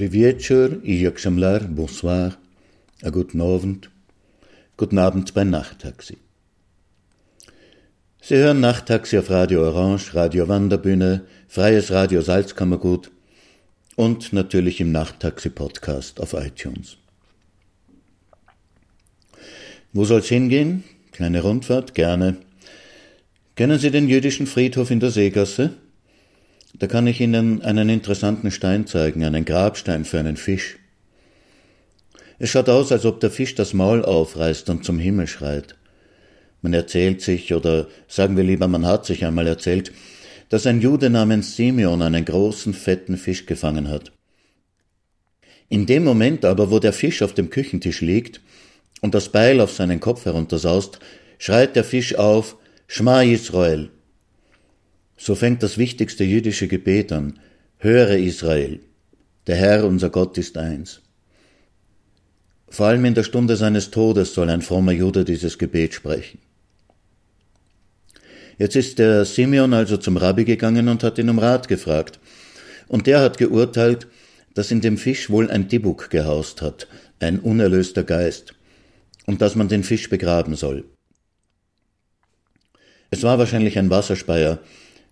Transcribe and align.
Dobry 0.00 0.12
wieczór 0.12 0.80
i 0.82 1.06
exemplar, 1.06 1.68
bonsoir, 1.68 2.32
a 3.02 3.10
guten 3.10 3.40
Abend, 3.40 3.90
guten 4.76 4.98
Abend 4.98 5.34
bei 5.34 5.44
Nachttaxi. 5.44 6.16
Sie 8.22 8.36
hören 8.36 8.60
Nachttaxi 8.60 9.18
auf 9.18 9.28
Radio 9.28 9.60
Orange, 9.60 10.14
Radio 10.14 10.48
Wanderbühne, 10.48 11.26
Freies 11.48 11.90
Radio 11.90 12.22
Salzkammergut 12.22 13.10
und 13.96 14.32
natürlich 14.32 14.80
im 14.80 14.90
Nachttaxi-Podcast 14.90 16.20
auf 16.20 16.32
iTunes. 16.32 16.96
Wo 19.92 20.06
soll's 20.06 20.28
hingehen? 20.28 20.82
Kleine 21.12 21.42
Rundfahrt? 21.42 21.94
Gerne. 21.94 22.36
Kennen 23.54 23.78
Sie 23.78 23.90
den 23.90 24.08
jüdischen 24.08 24.46
Friedhof 24.46 24.90
in 24.90 25.00
der 25.00 25.10
Seegasse? 25.10 25.74
Da 26.78 26.86
kann 26.86 27.06
ich 27.06 27.20
Ihnen 27.20 27.62
einen 27.62 27.88
interessanten 27.88 28.50
Stein 28.50 28.86
zeigen, 28.86 29.24
einen 29.24 29.44
Grabstein 29.44 30.04
für 30.04 30.18
einen 30.18 30.36
Fisch. 30.36 30.76
Es 32.38 32.50
schaut 32.50 32.68
aus, 32.68 32.92
als 32.92 33.04
ob 33.04 33.20
der 33.20 33.30
Fisch 33.30 33.54
das 33.54 33.74
Maul 33.74 34.04
aufreißt 34.04 34.70
und 34.70 34.84
zum 34.84 34.98
Himmel 34.98 35.26
schreit. 35.26 35.76
Man 36.62 36.72
erzählt 36.72 37.22
sich, 37.22 37.52
oder 37.54 37.88
sagen 38.06 38.36
wir 38.36 38.44
lieber, 38.44 38.68
man 38.68 38.86
hat 38.86 39.04
sich 39.04 39.24
einmal 39.24 39.46
erzählt, 39.46 39.92
dass 40.48 40.66
ein 40.66 40.80
Jude 40.80 41.10
namens 41.10 41.56
Simeon 41.56 42.02
einen 42.02 42.24
großen, 42.24 42.74
fetten 42.74 43.16
Fisch 43.16 43.46
gefangen 43.46 43.88
hat. 43.88 44.12
In 45.68 45.86
dem 45.86 46.04
Moment 46.04 46.44
aber, 46.44 46.70
wo 46.70 46.78
der 46.78 46.92
Fisch 46.92 47.22
auf 47.22 47.34
dem 47.34 47.50
Küchentisch 47.50 48.00
liegt 48.00 48.40
und 49.00 49.14
das 49.14 49.30
Beil 49.30 49.60
auf 49.60 49.72
seinen 49.72 50.00
Kopf 50.00 50.24
heruntersaust, 50.24 50.98
schreit 51.38 51.76
der 51.76 51.84
Fisch 51.84 52.16
auf, 52.16 52.56
Schma 52.88 53.22
Israel, 53.22 53.90
so 55.20 55.34
fängt 55.34 55.62
das 55.62 55.76
wichtigste 55.76 56.24
jüdische 56.24 56.66
Gebet 56.66 57.12
an. 57.12 57.38
Höre 57.76 58.16
Israel, 58.16 58.80
der 59.46 59.56
Herr 59.56 59.84
unser 59.84 60.08
Gott 60.08 60.38
ist 60.38 60.56
eins. 60.56 61.02
Vor 62.70 62.86
allem 62.86 63.04
in 63.04 63.14
der 63.14 63.24
Stunde 63.24 63.56
seines 63.56 63.90
Todes 63.90 64.32
soll 64.32 64.48
ein 64.48 64.62
frommer 64.62 64.92
Jude 64.92 65.26
dieses 65.26 65.58
Gebet 65.58 65.92
sprechen. 65.92 66.38
Jetzt 68.56 68.76
ist 68.76 68.98
der 68.98 69.26
Simeon 69.26 69.74
also 69.74 69.98
zum 69.98 70.16
Rabbi 70.16 70.44
gegangen 70.44 70.88
und 70.88 71.04
hat 71.04 71.18
ihn 71.18 71.28
um 71.28 71.38
Rat 71.38 71.68
gefragt. 71.68 72.18
Und 72.88 73.06
der 73.06 73.20
hat 73.20 73.36
geurteilt, 73.36 74.06
dass 74.54 74.70
in 74.70 74.80
dem 74.80 74.96
Fisch 74.96 75.28
wohl 75.28 75.50
ein 75.50 75.68
Dibuk 75.68 76.08
gehaust 76.08 76.62
hat, 76.62 76.88
ein 77.18 77.40
unerlöster 77.40 78.04
Geist, 78.04 78.54
und 79.26 79.42
dass 79.42 79.54
man 79.54 79.68
den 79.68 79.84
Fisch 79.84 80.08
begraben 80.08 80.56
soll. 80.56 80.84
Es 83.10 83.22
war 83.22 83.38
wahrscheinlich 83.38 83.78
ein 83.78 83.90
Wasserspeier, 83.90 84.60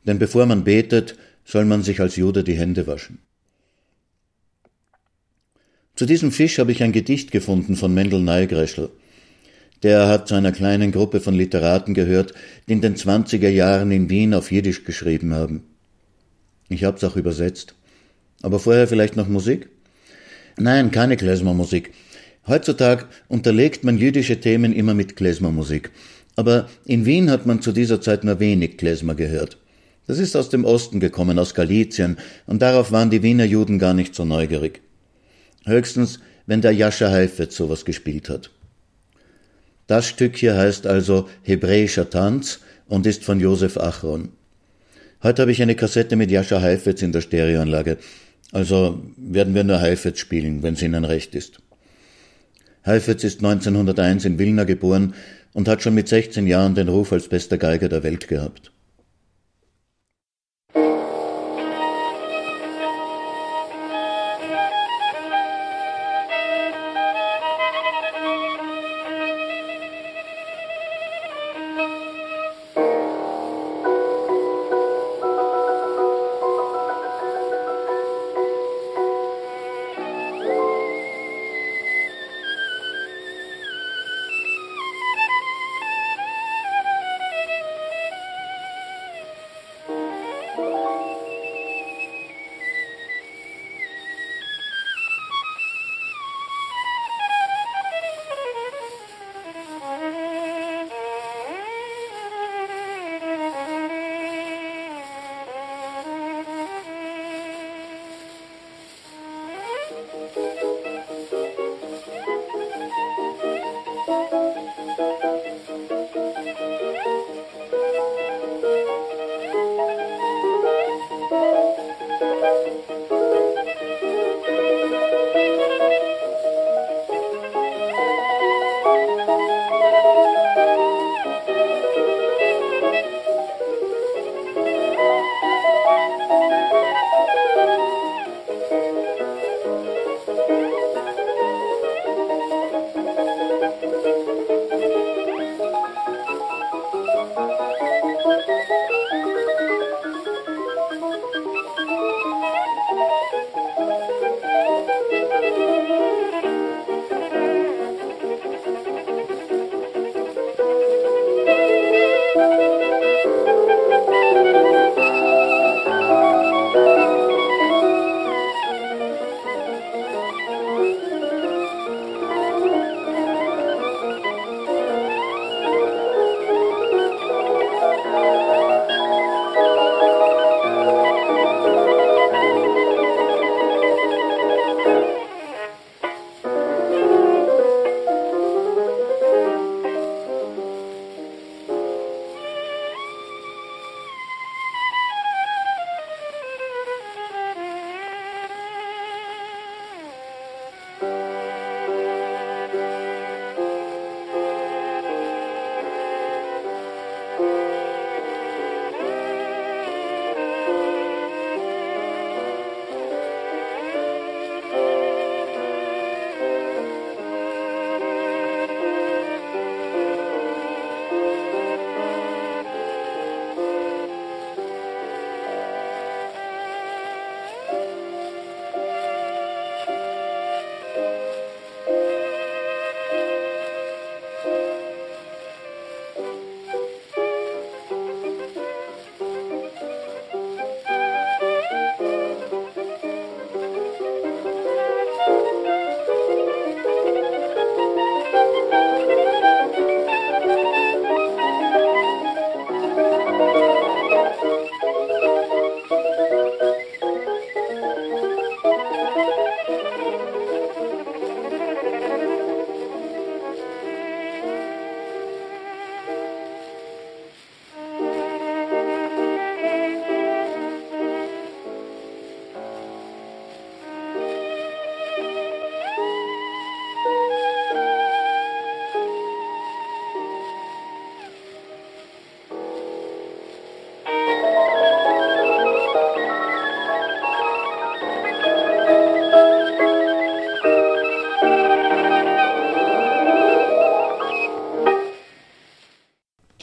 denn 0.05 0.19
bevor 0.19 0.47
man 0.47 0.65
betet, 0.65 1.17
soll 1.45 1.65
man 1.65 1.83
sich 1.83 2.01
als 2.01 2.17
Jude 2.17 2.45
die 2.45 2.59
Hände 2.59 2.87
waschen. 2.87 3.19
Zu 5.97 6.07
diesem 6.07 6.31
Fisch 6.31 6.59
habe 6.59 6.71
ich 6.71 6.83
ein 6.83 6.93
Gedicht 6.93 7.33
gefunden 7.33 7.75
von 7.75 7.93
Mendel 7.93 8.21
Neigreschel. 8.21 8.91
Der 9.83 10.09
hat 10.09 10.29
zu 10.29 10.35
einer 10.35 10.53
kleinen 10.53 10.93
Gruppe 10.93 11.21
von 11.21 11.35
Literaten 11.35 11.95
gehört, 11.95 12.35
die 12.69 12.75
in 12.75 12.81
den 12.81 12.97
zwanziger 12.97 13.49
Jahren 13.49 13.91
in 13.91 14.11
Wien 14.11 14.35
auf 14.35 14.53
Jiddisch 14.53 14.85
geschrieben 14.85 15.35
haben. 15.35 15.65
Ich 16.69 16.85
hab's 16.85 17.03
auch 17.05 17.17
übersetzt. 17.17 17.75
Aber 18.43 18.59
vorher 18.61 18.87
vielleicht 18.87 19.17
noch 19.17 19.29
Musik? 19.29 19.69
Nein, 20.57 20.91
keine 20.91 21.17
Klezmermusik. 21.17 21.93
Heutzutage 22.47 23.07
unterlegt 23.29 23.85
man 23.85 23.99
jüdische 23.99 24.41
Themen 24.41 24.73
immer 24.73 24.95
mit 24.95 25.17
Klezmermusik. 25.17 25.91
Aber 26.37 26.69
in 26.85 27.05
Wien 27.05 27.31
hat 27.31 27.47
man 27.47 27.61
zu 27.63 27.73
dieser 27.73 28.01
Zeit 28.01 28.25
nur 28.25 28.39
wenig 28.41 28.77
Klezmer 28.77 29.15
gehört. 29.15 29.59
Das 30.09 30.19
ist 30.19 30.35
aus 30.37 30.49
dem 30.49 30.65
Osten 30.65 31.01
gekommen, 31.01 31.39
aus 31.39 31.55
Galizien, 31.55 32.17
und 32.47 32.63
darauf 32.63 32.93
waren 32.93 33.11
die 33.11 33.23
Wiener 33.23 33.45
Juden 33.45 33.79
gar 33.79 33.93
nicht 33.93 34.15
so 34.15 34.25
neugierig. 34.25 34.81
Höchstens, 35.67 36.19
wenn 36.47 36.63
der 36.63 36.73
Jascha 36.73 37.11
Heifetz 37.11 37.57
sowas 37.57 37.85
gespielt 37.85 38.31
hat. 38.31 38.51
Das 39.87 40.09
Stück 40.09 40.37
hier 40.37 40.57
heißt 40.57 40.87
also 40.87 41.29
Hebräischer 41.43 42.09
Tanz 42.09 42.61
und 42.87 43.07
ist 43.07 43.23
von 43.23 43.39
Josef 43.39 43.77
Achron. 43.77 44.31
Heute 45.23 45.43
habe 45.43 45.53
ich 45.53 45.61
eine 45.61 45.75
Kassette 45.75 46.17
mit 46.17 46.31
Jascha 46.31 46.63
Heifetz 46.63 47.03
in 47.03 47.13
der 47.13 47.21
Stereoanlage. 47.21 47.99
Also 48.51 49.03
werden 49.19 49.55
wir 49.55 49.65
nur 49.65 49.81
Heifetz 49.81 50.21
spielen, 50.21 50.63
wenn 50.63 50.73
es 50.73 50.81
Ihnen 50.81 51.05
recht 51.05 51.35
ist. 51.35 51.61
Heifetz 52.87 53.25
ist 53.25 53.45
1901 53.45 54.25
in 54.25 54.39
Wilna 54.39 54.65
geboren 54.65 55.13
und 55.53 55.69
hat 55.69 55.83
schon 55.83 55.95
mit 55.95 56.09
16 56.09 56.47
Jahren 56.47 56.75
den 56.75 56.89
Ruf 56.89 57.13
als 57.13 57.29
bester 57.29 57.59
Geiger 57.59 57.91
der 57.91 58.03
Welt 58.03 58.27
gehabt. 58.27 58.73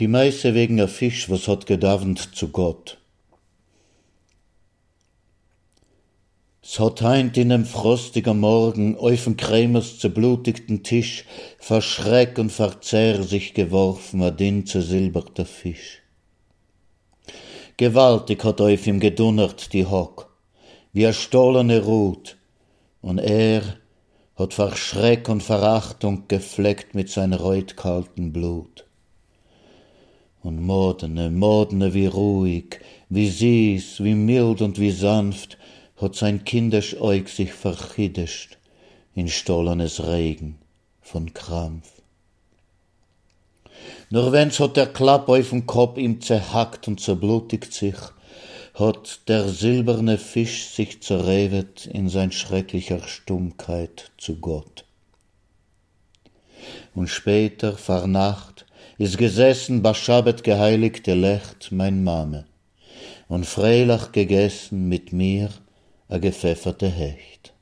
Die 0.05 0.11
Meise 0.11 0.53
wegen 0.53 0.79
a 0.79 0.85
Fisch, 0.85 1.31
was 1.31 1.47
hat 1.47 1.65
gedavend 1.65 2.35
zu 2.35 2.49
Gott. 2.49 2.99
S 6.61 6.79
hat 6.79 7.01
heint 7.01 7.37
in 7.37 7.49
em 7.49 7.65
frostiger 7.65 8.35
Morgen 8.35 8.95
auf'n 8.97 9.35
Krämers 9.35 9.97
zerblutigten 9.97 10.83
Tisch 10.83 11.25
verschreck 11.57 12.37
und 12.37 12.51
verzehr 12.51 13.23
sich 13.23 13.55
geworfen 13.55 14.21
a 14.21 14.29
din 14.29 14.67
zersilberter 14.67 15.47
Fisch. 15.47 16.03
Gewaltig 17.77 18.43
hat 18.43 18.61
auf 18.61 18.85
ihm 18.85 18.99
gedunnert 18.99 19.73
die 19.73 19.87
Hock, 19.87 20.29
wie 20.93 21.07
a 21.07 21.13
stohlene 21.13 21.83
Ruth, 21.83 22.37
und 23.01 23.17
er 23.17 23.63
hat 24.35 24.53
vor 24.53 24.75
Schreck 24.75 25.29
und 25.29 25.41
Verachtung 25.41 26.27
gefleckt 26.27 26.93
mit 26.93 27.09
sein 27.09 27.33
reutkalten 27.33 28.31
Blut. 28.31 28.84
Und 30.45 30.61
Modene, 30.61 31.31
Modene, 31.31 31.95
wie 31.95 32.05
ruhig, 32.05 32.79
wie 33.09 33.31
süß, 33.31 34.03
wie 34.03 34.13
mild 34.13 34.61
und 34.61 34.79
wie 34.79 34.91
sanft 34.91 35.57
hat 35.99 36.15
sein 36.15 36.43
kindisch 36.43 37.01
Eug 37.01 37.29
sich 37.29 37.51
verchidischt 37.51 38.59
in 39.15 39.27
stollenes 39.27 40.05
Regen 40.05 40.59
von 41.01 41.33
Krampf. 41.33 41.89
Nur 44.11 44.31
wenn's 44.33 44.59
hat 44.59 44.77
der 44.77 44.85
Klapp 44.85 45.29
auf'n 45.29 45.65
Kopf 45.65 45.97
ihm 45.97 46.21
zerhackt 46.21 46.87
und 46.87 46.99
zerblutigt 46.99 47.73
sich, 47.73 47.97
hat 48.75 49.27
der 49.27 49.49
silberne 49.49 50.19
Fisch 50.19 50.67
sich 50.67 51.01
zerrevet 51.01 51.87
in 51.87 52.07
sein 52.07 52.31
schrecklicher 52.31 53.01
Stummkeit 53.07 54.11
zu 54.19 54.35
Gott. 54.35 54.85
Und 56.93 57.07
später, 57.07 57.75
vor 57.75 58.05
Nacht, 58.05 58.64
is 58.97 59.17
gesessen 59.17 59.81
Baschabet 59.81 60.43
geheiligte 60.43 61.15
Lecht 61.15 61.71
mein 61.71 62.03
Mame, 62.03 62.45
und 63.27 63.45
freilach 63.45 64.11
gegessen 64.11 64.87
mit 64.87 65.11
mir 65.11 65.49
a 66.07 66.17
gepfefferte 66.17 66.87
Hecht. 66.87 67.54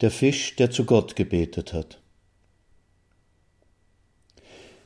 Der 0.00 0.10
Fisch, 0.10 0.56
der 0.56 0.70
zu 0.70 0.84
Gott 0.84 1.16
gebetet 1.16 1.72
hat. 1.72 1.98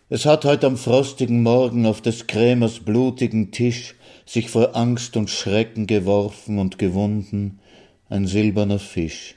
Es 0.09 0.26
hat 0.26 0.45
heut 0.45 0.64
am 0.64 0.76
frostigen 0.76 1.43
Morgen 1.43 1.87
auf 1.87 2.00
des 2.00 2.26
Krämers 2.26 2.81
blutigen 2.81 3.52
Tisch 3.52 3.95
sich 4.26 4.50
vor 4.50 4.76
Angst 4.76 5.17
und 5.17 5.31
Schrecken 5.31 5.87
geworfen 5.87 6.59
und 6.59 6.79
gewunden 6.79 7.61
ein 8.09 8.26
silberner 8.26 8.79
Fisch. 8.79 9.37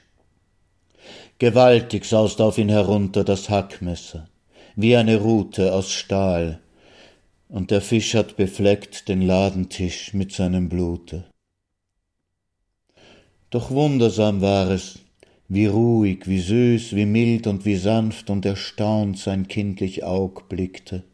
Gewaltig 1.38 2.04
saust 2.04 2.40
auf 2.40 2.58
ihn 2.58 2.68
herunter 2.68 3.24
das 3.24 3.50
Hackmesser, 3.50 4.28
wie 4.76 4.96
eine 4.96 5.20
Rute 5.20 5.72
aus 5.72 5.92
Stahl, 5.92 6.60
und 7.48 7.70
der 7.70 7.80
Fisch 7.80 8.14
hat 8.14 8.36
befleckt 8.36 9.08
den 9.08 9.22
Ladentisch 9.22 10.12
mit 10.12 10.32
seinem 10.32 10.68
Blute. 10.68 11.24
Doch 13.50 13.70
wundersam 13.70 14.40
war 14.40 14.70
es, 14.70 14.98
wie 15.48 15.66
ruhig, 15.66 16.26
wie 16.26 16.40
süß, 16.40 16.96
wie 16.96 17.06
mild 17.06 17.46
und 17.46 17.64
wie 17.64 17.76
sanft 17.76 18.30
und 18.30 18.46
erstaunt 18.46 19.18
sein 19.18 19.48
kindlich 19.48 20.04
Aug 20.04 20.48
blickte 20.48 21.04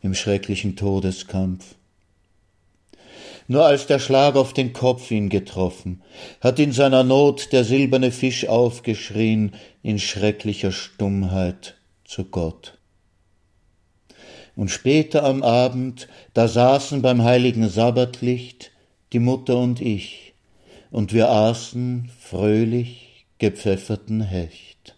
im 0.00 0.14
schrecklichen 0.14 0.74
Todeskampf. 0.76 1.76
Nur 3.48 3.64
als 3.64 3.86
der 3.86 3.98
Schlag 3.98 4.36
auf 4.36 4.52
den 4.52 4.72
Kopf 4.72 5.10
ihn 5.10 5.28
getroffen, 5.28 6.02
hat 6.40 6.58
in 6.58 6.72
seiner 6.72 7.04
Not 7.04 7.52
der 7.52 7.64
silberne 7.64 8.10
Fisch 8.10 8.46
aufgeschrien 8.48 9.52
in 9.82 9.98
schrecklicher 9.98 10.72
Stummheit 10.72 11.76
zu 12.04 12.24
Gott. 12.24 12.78
Und 14.54 14.70
später 14.70 15.24
am 15.24 15.42
Abend, 15.42 16.08
da 16.34 16.46
saßen 16.46 17.02
beim 17.02 17.22
heiligen 17.22 17.68
Sabbatlicht 17.68 18.70
die 19.12 19.18
Mutter 19.18 19.56
und 19.56 19.80
ich, 19.80 20.34
und 20.90 21.12
wir 21.12 21.30
aßen 21.30 22.10
fröhlich 22.20 23.01
gepfefferten 23.42 24.20
Hecht. 24.20 24.94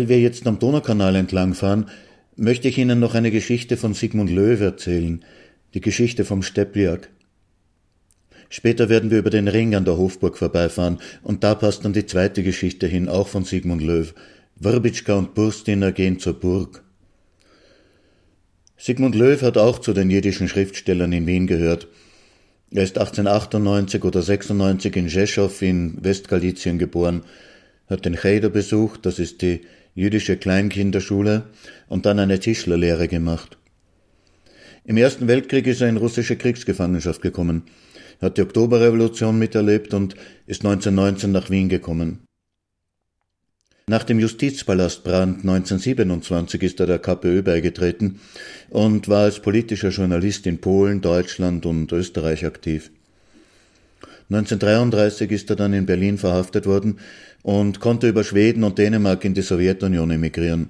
Weil 0.00 0.08
wir 0.08 0.18
jetzt 0.18 0.46
am 0.46 0.58
Donaukanal 0.58 1.14
entlangfahren, 1.14 1.84
möchte 2.34 2.68
ich 2.68 2.78
Ihnen 2.78 3.00
noch 3.00 3.14
eine 3.14 3.30
Geschichte 3.30 3.76
von 3.76 3.92
Sigmund 3.92 4.30
Löw 4.30 4.58
erzählen, 4.58 5.22
die 5.74 5.82
Geschichte 5.82 6.24
vom 6.24 6.42
Steppliak. 6.42 7.10
Später 8.48 8.88
werden 8.88 9.10
wir 9.10 9.18
über 9.18 9.28
den 9.28 9.46
Ring 9.46 9.74
an 9.74 9.84
der 9.84 9.98
Hofburg 9.98 10.38
vorbeifahren, 10.38 11.00
und 11.22 11.44
da 11.44 11.54
passt 11.54 11.84
dann 11.84 11.92
die 11.92 12.06
zweite 12.06 12.42
Geschichte 12.42 12.86
hin, 12.86 13.10
auch 13.10 13.28
von 13.28 13.44
Sigmund 13.44 13.82
Löw. 13.82 14.14
Wrbitschka 14.56 15.12
und 15.12 15.34
Burstiner 15.34 15.92
gehen 15.92 16.18
zur 16.18 16.32
Burg. 16.32 16.82
Sigmund 18.78 19.14
Löw 19.14 19.42
hat 19.42 19.58
auch 19.58 19.80
zu 19.80 19.92
den 19.92 20.08
jiddischen 20.08 20.48
Schriftstellern 20.48 21.12
in 21.12 21.26
Wien 21.26 21.46
gehört. 21.46 21.88
Er 22.70 22.84
ist 22.84 22.96
1898 22.96 24.02
oder 24.02 24.22
96 24.22 24.96
in 24.96 25.10
Rzeszow 25.10 25.60
in 25.60 26.02
Westgalizien 26.02 26.78
geboren, 26.78 27.22
hat 27.86 28.06
den 28.06 28.16
Cheder 28.16 28.48
besucht, 28.48 29.04
das 29.04 29.18
ist 29.18 29.42
die 29.42 29.60
jüdische 29.94 30.36
Kleinkinderschule 30.36 31.44
und 31.88 32.06
dann 32.06 32.18
eine 32.18 32.38
Tischlerlehre 32.38 33.08
gemacht. 33.08 33.58
Im 34.84 34.96
Ersten 34.96 35.28
Weltkrieg 35.28 35.66
ist 35.66 35.80
er 35.80 35.88
in 35.88 35.96
russische 35.96 36.36
Kriegsgefangenschaft 36.36 37.22
gekommen, 37.22 37.64
hat 38.20 38.38
die 38.38 38.42
Oktoberrevolution 38.42 39.38
miterlebt 39.38 39.94
und 39.94 40.14
ist 40.46 40.64
1919 40.64 41.32
nach 41.32 41.50
Wien 41.50 41.68
gekommen. 41.68 42.20
Nach 43.86 44.04
dem 44.04 44.20
Justizpalastbrand 44.20 45.40
1927 45.40 46.62
ist 46.62 46.78
er 46.78 46.86
der 46.86 47.00
KPÖ 47.00 47.42
beigetreten 47.42 48.20
und 48.68 49.08
war 49.08 49.24
als 49.24 49.40
politischer 49.40 49.88
Journalist 49.88 50.46
in 50.46 50.60
Polen, 50.60 51.00
Deutschland 51.00 51.66
und 51.66 51.90
Österreich 51.90 52.46
aktiv. 52.46 52.92
1933 54.30 55.30
ist 55.32 55.50
er 55.50 55.56
dann 55.56 55.72
in 55.72 55.86
Berlin 55.86 56.16
verhaftet 56.16 56.64
worden 56.64 57.00
und 57.42 57.80
konnte 57.80 58.08
über 58.08 58.22
Schweden 58.22 58.62
und 58.62 58.78
Dänemark 58.78 59.24
in 59.24 59.34
die 59.34 59.42
Sowjetunion 59.42 60.12
emigrieren. 60.12 60.68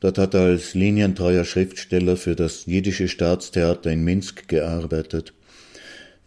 Dort 0.00 0.18
hat 0.18 0.34
er 0.34 0.42
als 0.42 0.74
linientreuer 0.74 1.44
Schriftsteller 1.44 2.16
für 2.16 2.34
das 2.34 2.66
jiddische 2.66 3.06
Staatstheater 3.06 3.90
in 3.90 4.02
Minsk 4.02 4.48
gearbeitet. 4.48 5.34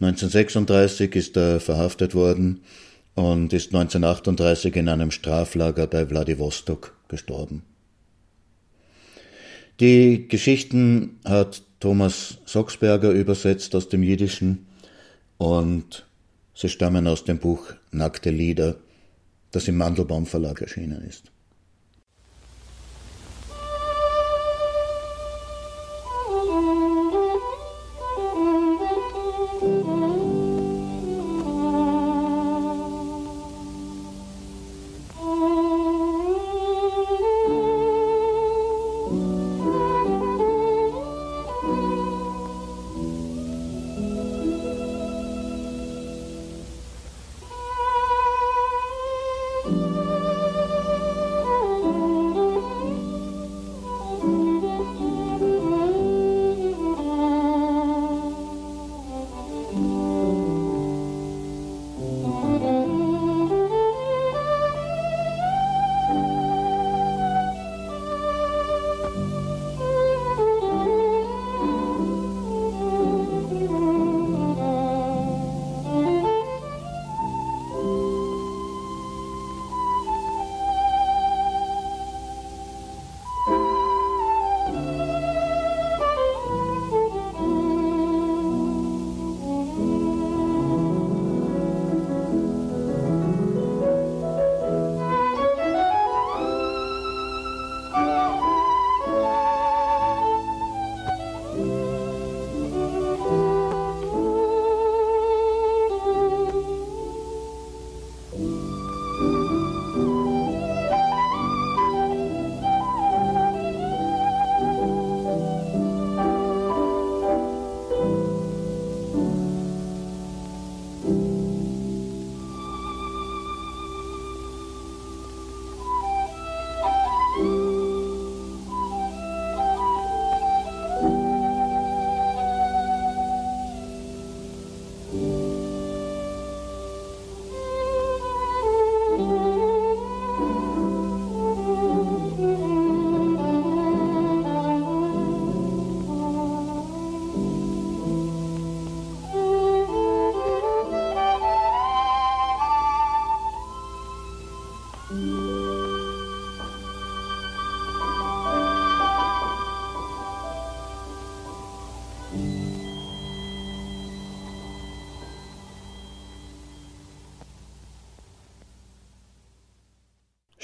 1936 0.00 1.14
ist 1.14 1.36
er 1.36 1.60
verhaftet 1.60 2.14
worden 2.14 2.62
und 3.14 3.52
ist 3.52 3.74
1938 3.74 4.74
in 4.76 4.88
einem 4.88 5.10
Straflager 5.10 5.86
bei 5.86 6.08
Wladiwostok 6.08 6.96
gestorben. 7.08 7.62
Die 9.80 10.28
Geschichten 10.28 11.18
hat 11.24 11.62
Thomas 11.80 12.38
Soxberger 12.46 13.10
übersetzt 13.10 13.74
aus 13.74 13.88
dem 13.88 14.02
Jiddischen 14.02 14.66
und 15.38 16.06
sie 16.54 16.68
stammen 16.68 17.06
aus 17.06 17.24
dem 17.24 17.38
Buch 17.38 17.72
Nackte 17.90 18.30
Lieder 18.30 18.76
das 19.52 19.68
im 19.68 19.76
Mandelbaum 19.76 20.26
Verlag 20.26 20.60
erschienen 20.60 21.02
ist. 21.02 21.31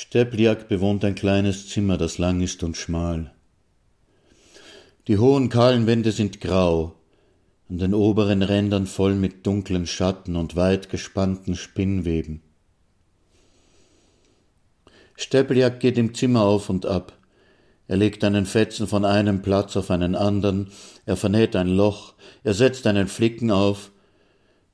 Stepliak 0.08 0.68
bewohnt 0.68 1.04
ein 1.04 1.14
kleines 1.14 1.68
Zimmer, 1.68 1.98
das 1.98 2.16
lang 2.16 2.40
ist 2.40 2.62
und 2.62 2.78
schmal. 2.78 3.30
Die 5.06 5.18
hohen 5.18 5.50
kahlen 5.50 5.86
Wände 5.86 6.12
sind 6.12 6.40
grau, 6.40 6.94
an 7.68 7.76
den 7.76 7.92
oberen 7.92 8.40
Rändern 8.40 8.86
voll 8.86 9.14
mit 9.14 9.46
dunklen 9.46 9.86
Schatten 9.86 10.36
und 10.36 10.56
weit 10.56 10.88
gespannten 10.88 11.56
Spinnweben. 11.56 12.40
Stepliak 15.14 15.78
geht 15.78 15.98
im 15.98 16.14
Zimmer 16.14 16.40
auf 16.40 16.70
und 16.70 16.86
ab. 16.86 17.12
Er 17.86 17.98
legt 17.98 18.24
einen 18.24 18.46
Fetzen 18.46 18.86
von 18.86 19.04
einem 19.04 19.42
Platz 19.42 19.76
auf 19.76 19.90
einen 19.90 20.14
anderen, 20.14 20.70
er 21.04 21.18
vernäht 21.18 21.54
ein 21.54 21.68
Loch, 21.68 22.14
er 22.44 22.54
setzt 22.54 22.86
einen 22.86 23.08
Flicken 23.08 23.50
auf, 23.50 23.90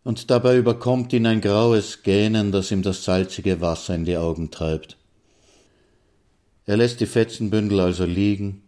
und 0.05 0.31
dabei 0.31 0.57
überkommt 0.57 1.12
ihn 1.12 1.27
ein 1.27 1.40
graues 1.40 2.05
Gähnen, 2.05 2.53
das 2.53 2.70
ihm 2.70 2.83
das 2.83 3.03
salzige 3.03 3.61
Wasser 3.61 3.97
in 3.97 4.05
die 4.05 4.16
Augen 4.16 4.53
treibt. 4.53 4.97
Er 6.66 6.77
lässt 6.79 7.00
die 7.00 7.07
Fetzenbündel 7.07 7.81
also 7.81 8.05
liegen, 8.05 8.62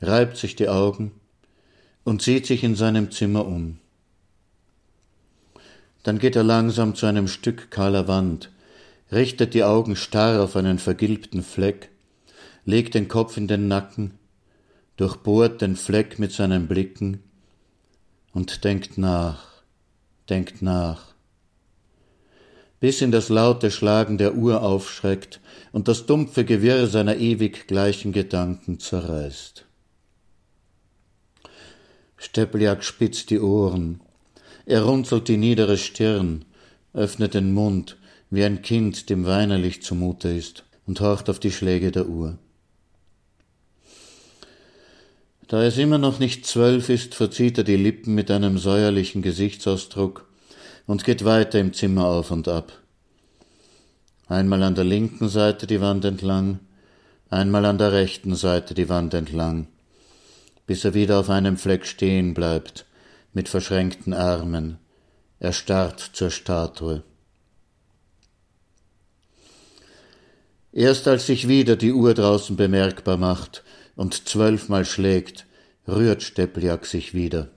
reibt 0.00 0.36
sich 0.36 0.54
die 0.54 0.68
Augen 0.68 1.12
und 2.04 2.22
sieht 2.22 2.46
sich 2.46 2.62
in 2.62 2.76
seinem 2.76 3.10
Zimmer 3.10 3.46
um. 3.46 3.78
Dann 6.04 6.18
geht 6.18 6.36
er 6.36 6.44
langsam 6.44 6.94
zu 6.94 7.06
einem 7.06 7.28
Stück 7.28 7.70
kahler 7.70 8.08
Wand, 8.08 8.50
richtet 9.10 9.54
die 9.54 9.64
Augen 9.64 9.96
starr 9.96 10.42
auf 10.42 10.56
einen 10.56 10.78
vergilbten 10.78 11.42
Fleck, 11.42 11.90
legt 12.64 12.94
den 12.94 13.08
Kopf 13.08 13.36
in 13.36 13.48
den 13.48 13.68
Nacken, 13.68 14.18
durchbohrt 14.96 15.60
den 15.62 15.76
Fleck 15.76 16.18
mit 16.18 16.32
seinen 16.32 16.68
Blicken 16.68 17.22
und 18.32 18.64
denkt 18.64 18.98
nach, 18.98 19.62
denkt 20.28 20.62
nach, 20.62 21.14
bis 22.80 23.00
ihn 23.00 23.12
das 23.12 23.28
laute 23.28 23.70
Schlagen 23.70 24.18
der 24.18 24.34
Uhr 24.34 24.62
aufschreckt 24.62 25.40
und 25.72 25.88
das 25.88 26.06
dumpfe 26.06 26.44
Gewirr 26.44 26.86
seiner 26.86 27.16
ewig 27.16 27.66
gleichen 27.66 28.12
Gedanken 28.12 28.78
zerreißt. 28.78 29.64
Steppljak 32.16 32.84
spitzt 32.84 33.30
die 33.30 33.40
Ohren, 33.40 34.00
er 34.64 34.82
runzelt 34.82 35.26
die 35.28 35.38
niedere 35.38 35.76
Stirn, 35.76 36.44
öffnet 36.92 37.34
den 37.34 37.52
Mund, 37.52 37.96
wie 38.30 38.44
ein 38.44 38.62
Kind, 38.62 39.10
dem 39.10 39.26
weinerlich 39.26 39.82
zumute 39.82 40.28
ist, 40.28 40.64
und 40.86 41.00
horcht 41.00 41.28
auf 41.28 41.40
die 41.40 41.50
Schläge 41.50 41.90
der 41.90 42.08
Uhr. 42.08 42.38
Da 45.48 45.64
es 45.64 45.76
immer 45.78 45.98
noch 45.98 46.18
nicht 46.18 46.46
zwölf 46.46 46.88
ist, 46.88 47.14
verzieht 47.14 47.58
er 47.58 47.64
die 47.64 47.76
Lippen 47.76 48.14
mit 48.14 48.30
einem 48.30 48.56
säuerlichen 48.56 49.20
Gesichtsausdruck 49.20 50.26
und 50.86 51.04
geht 51.04 51.24
weiter 51.24 51.58
im 51.58 51.74
Zimmer 51.74 52.06
auf 52.06 52.30
und 52.30 52.48
ab. 52.48 52.81
Einmal 54.32 54.62
an 54.62 54.74
der 54.74 54.84
linken 54.84 55.28
Seite 55.28 55.66
die 55.66 55.82
Wand 55.82 56.06
entlang, 56.06 56.58
einmal 57.28 57.66
an 57.66 57.76
der 57.76 57.92
rechten 57.92 58.34
Seite 58.34 58.72
die 58.72 58.88
Wand 58.88 59.12
entlang, 59.12 59.66
bis 60.66 60.86
er 60.86 60.94
wieder 60.94 61.18
auf 61.18 61.28
einem 61.28 61.58
Fleck 61.58 61.84
stehen 61.84 62.32
bleibt, 62.32 62.86
mit 63.34 63.50
verschränkten 63.50 64.14
Armen, 64.14 64.78
erstarrt 65.38 66.00
zur 66.14 66.30
Statue. 66.30 67.02
Erst 70.72 71.08
als 71.08 71.26
sich 71.26 71.46
wieder 71.46 71.76
die 71.76 71.92
Uhr 71.92 72.14
draußen 72.14 72.56
bemerkbar 72.56 73.18
macht 73.18 73.62
und 73.96 74.26
zwölfmal 74.26 74.86
schlägt, 74.86 75.44
rührt 75.86 76.22
Stepliak 76.22 76.86
sich 76.86 77.12
wieder. 77.12 77.50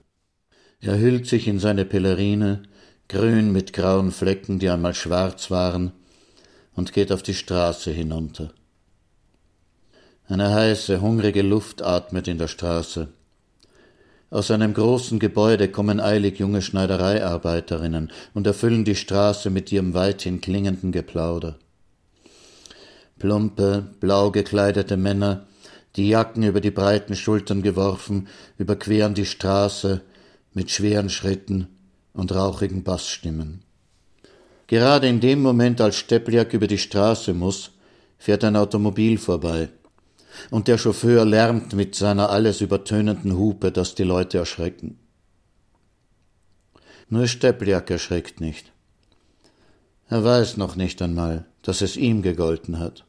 Er 0.82 1.00
hüllt 1.00 1.26
sich 1.26 1.48
in 1.48 1.58
seine 1.58 1.86
Pelerine, 1.86 2.64
grün 3.08 3.54
mit 3.54 3.72
grauen 3.72 4.12
Flecken, 4.12 4.60
die 4.60 4.70
einmal 4.70 4.94
schwarz 4.94 5.50
waren, 5.50 5.94
und 6.76 6.94
geht 6.94 7.12
auf 7.12 7.24
die 7.24 7.34
Straße 7.34 7.92
hinunter. 7.92 8.52
Eine 10.28 10.54
heiße, 10.54 11.02
hungrige 11.02 11.42
Luft 11.42 11.82
atmet 11.82 12.28
in 12.28 12.38
der 12.38 12.48
Straße. 12.48 13.10
Aus 14.32 14.52
einem 14.52 14.74
großen 14.74 15.20
Gebäude 15.20 15.70
kommen 15.70 16.00
eilig 16.00 16.40
junge 16.40 16.62
Schneidereiarbeiterinnen 16.62 18.12
und 18.34 18.48
erfüllen 18.48 18.84
die 18.84 18.96
Straße 18.96 19.50
mit 19.50 19.72
ihrem 19.72 19.94
weithin 19.94 20.42
klingenden 20.42 20.92
Geplauder. 20.92 21.58
Plumpe, 23.20 23.86
blau 24.00 24.32
gekleidete 24.32 24.98
Männer, 24.98 25.46
die 25.96 26.10
Jacken 26.10 26.44
über 26.44 26.60
die 26.60 26.72
breiten 26.72 27.16
Schultern 27.16 27.62
geworfen, 27.62 28.28
überqueren 28.58 29.14
die 29.14 29.26
Straße 29.26 30.02
mit 30.54 30.72
schweren 30.72 31.10
Schritten 31.10 31.68
und 32.14 32.34
rauchigen 32.34 32.84
Bassstimmen. 32.84 33.64
Gerade 34.67 35.08
in 35.08 35.19
dem 35.19 35.41
Moment, 35.41 35.80
als 35.82 35.97
Stepliak 35.97 36.54
über 36.54 36.67
die 36.67 36.78
Straße 36.78 37.34
muss, 37.34 37.71
fährt 38.17 38.43
ein 38.43 38.56
Automobil 38.56 39.17
vorbei 39.17 39.69
und 40.49 40.67
der 40.67 40.78
Chauffeur 40.78 41.25
lärmt 41.25 41.73
mit 41.73 41.95
seiner 41.95 42.30
alles 42.30 42.62
übertönenden 42.62 43.38
Hupe, 43.38 43.71
dass 43.71 43.95
die 43.95 44.04
Leute 44.04 44.38
erschrecken. 44.38 44.99
Nur 47.10 47.28
Stepliak 47.28 47.89
erschreckt 47.91 48.41
nicht. 48.41 48.71
Er 50.08 50.23
weiß 50.23 50.58
noch 50.58 50.75
nicht 50.75 51.01
einmal, 51.01 51.45
dass 51.62 51.82
es 51.82 51.97
ihm 51.97 52.21
gegolten 52.21 52.80
hat. 52.80 53.06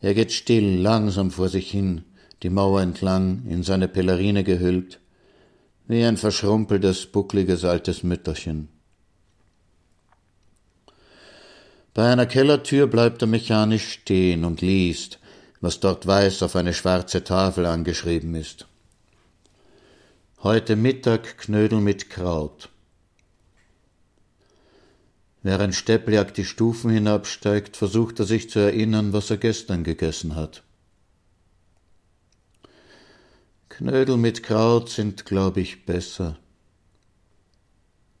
Er 0.00 0.14
geht 0.14 0.32
still, 0.32 0.80
langsam 0.80 1.30
vor 1.30 1.48
sich 1.48 1.70
hin, 1.70 2.04
die 2.42 2.50
Mauer 2.50 2.80
entlang, 2.80 3.46
in 3.46 3.62
seine 3.62 3.86
Pellerine 3.86 4.44
gehüllt, 4.44 5.00
wie 5.86 6.04
ein 6.04 6.16
verschrumpeltes, 6.16 7.06
buckliges 7.06 7.64
altes 7.64 8.02
Mütterchen. 8.02 8.68
Bei 12.00 12.10
einer 12.10 12.24
Kellertür 12.24 12.86
bleibt 12.86 13.20
er 13.20 13.28
mechanisch 13.28 13.92
stehen 13.92 14.46
und 14.46 14.62
liest, 14.62 15.18
was 15.60 15.80
dort 15.80 16.06
weiß 16.06 16.42
auf 16.42 16.56
eine 16.56 16.72
schwarze 16.72 17.24
Tafel 17.24 17.66
angeschrieben 17.66 18.34
ist. 18.34 18.66
Heute 20.42 20.76
Mittag 20.76 21.36
Knödel 21.36 21.82
mit 21.82 22.08
Kraut. 22.08 22.70
Während 25.42 25.74
Steppljak 25.74 26.32
die 26.32 26.46
Stufen 26.46 26.90
hinabsteigt, 26.90 27.76
versucht 27.76 28.18
er 28.18 28.24
sich 28.24 28.48
zu 28.48 28.60
erinnern, 28.60 29.12
was 29.12 29.28
er 29.28 29.36
gestern 29.36 29.84
gegessen 29.84 30.36
hat. 30.36 30.62
Knödel 33.68 34.16
mit 34.16 34.42
Kraut 34.42 34.88
sind, 34.88 35.26
glaube 35.26 35.60
ich, 35.60 35.84
besser. 35.84 36.38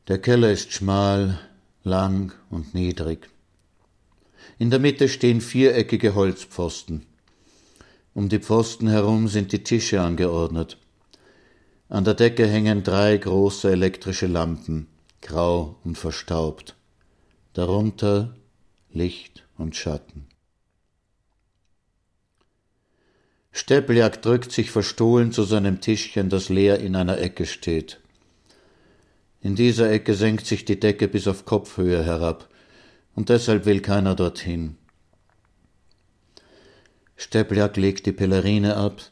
Der 0.06 0.18
Keller 0.18 0.52
ist 0.52 0.70
schmal, 0.70 1.40
lang 1.82 2.34
und 2.50 2.74
niedrig. 2.74 3.29
In 4.60 4.68
der 4.68 4.78
Mitte 4.78 5.08
stehen 5.08 5.40
viereckige 5.40 6.14
Holzpfosten. 6.14 7.06
Um 8.12 8.28
die 8.28 8.40
Pfosten 8.40 8.88
herum 8.88 9.26
sind 9.26 9.52
die 9.52 9.64
Tische 9.64 10.02
angeordnet. 10.02 10.76
An 11.88 12.04
der 12.04 12.12
Decke 12.12 12.46
hängen 12.46 12.82
drei 12.82 13.16
große 13.16 13.70
elektrische 13.70 14.26
Lampen, 14.26 14.86
grau 15.22 15.76
und 15.82 15.96
verstaubt. 15.96 16.76
Darunter 17.54 18.36
Licht 18.92 19.46
und 19.56 19.76
Schatten. 19.76 20.26
Steppljak 23.52 24.20
drückt 24.20 24.52
sich 24.52 24.70
verstohlen 24.70 25.32
zu 25.32 25.44
seinem 25.44 25.80
Tischchen, 25.80 26.28
das 26.28 26.50
leer 26.50 26.80
in 26.80 26.96
einer 26.96 27.16
Ecke 27.16 27.46
steht. 27.46 27.98
In 29.40 29.56
dieser 29.56 29.90
Ecke 29.90 30.12
senkt 30.12 30.44
sich 30.44 30.66
die 30.66 30.78
Decke 30.78 31.08
bis 31.08 31.26
auf 31.28 31.46
Kopfhöhe 31.46 32.04
herab 32.04 32.49
und 33.14 33.28
deshalb 33.28 33.66
will 33.66 33.80
keiner 33.80 34.14
dorthin. 34.14 34.76
Steppljak 37.16 37.76
legt 37.76 38.06
die 38.06 38.12
Pellerine 38.12 38.76
ab, 38.76 39.02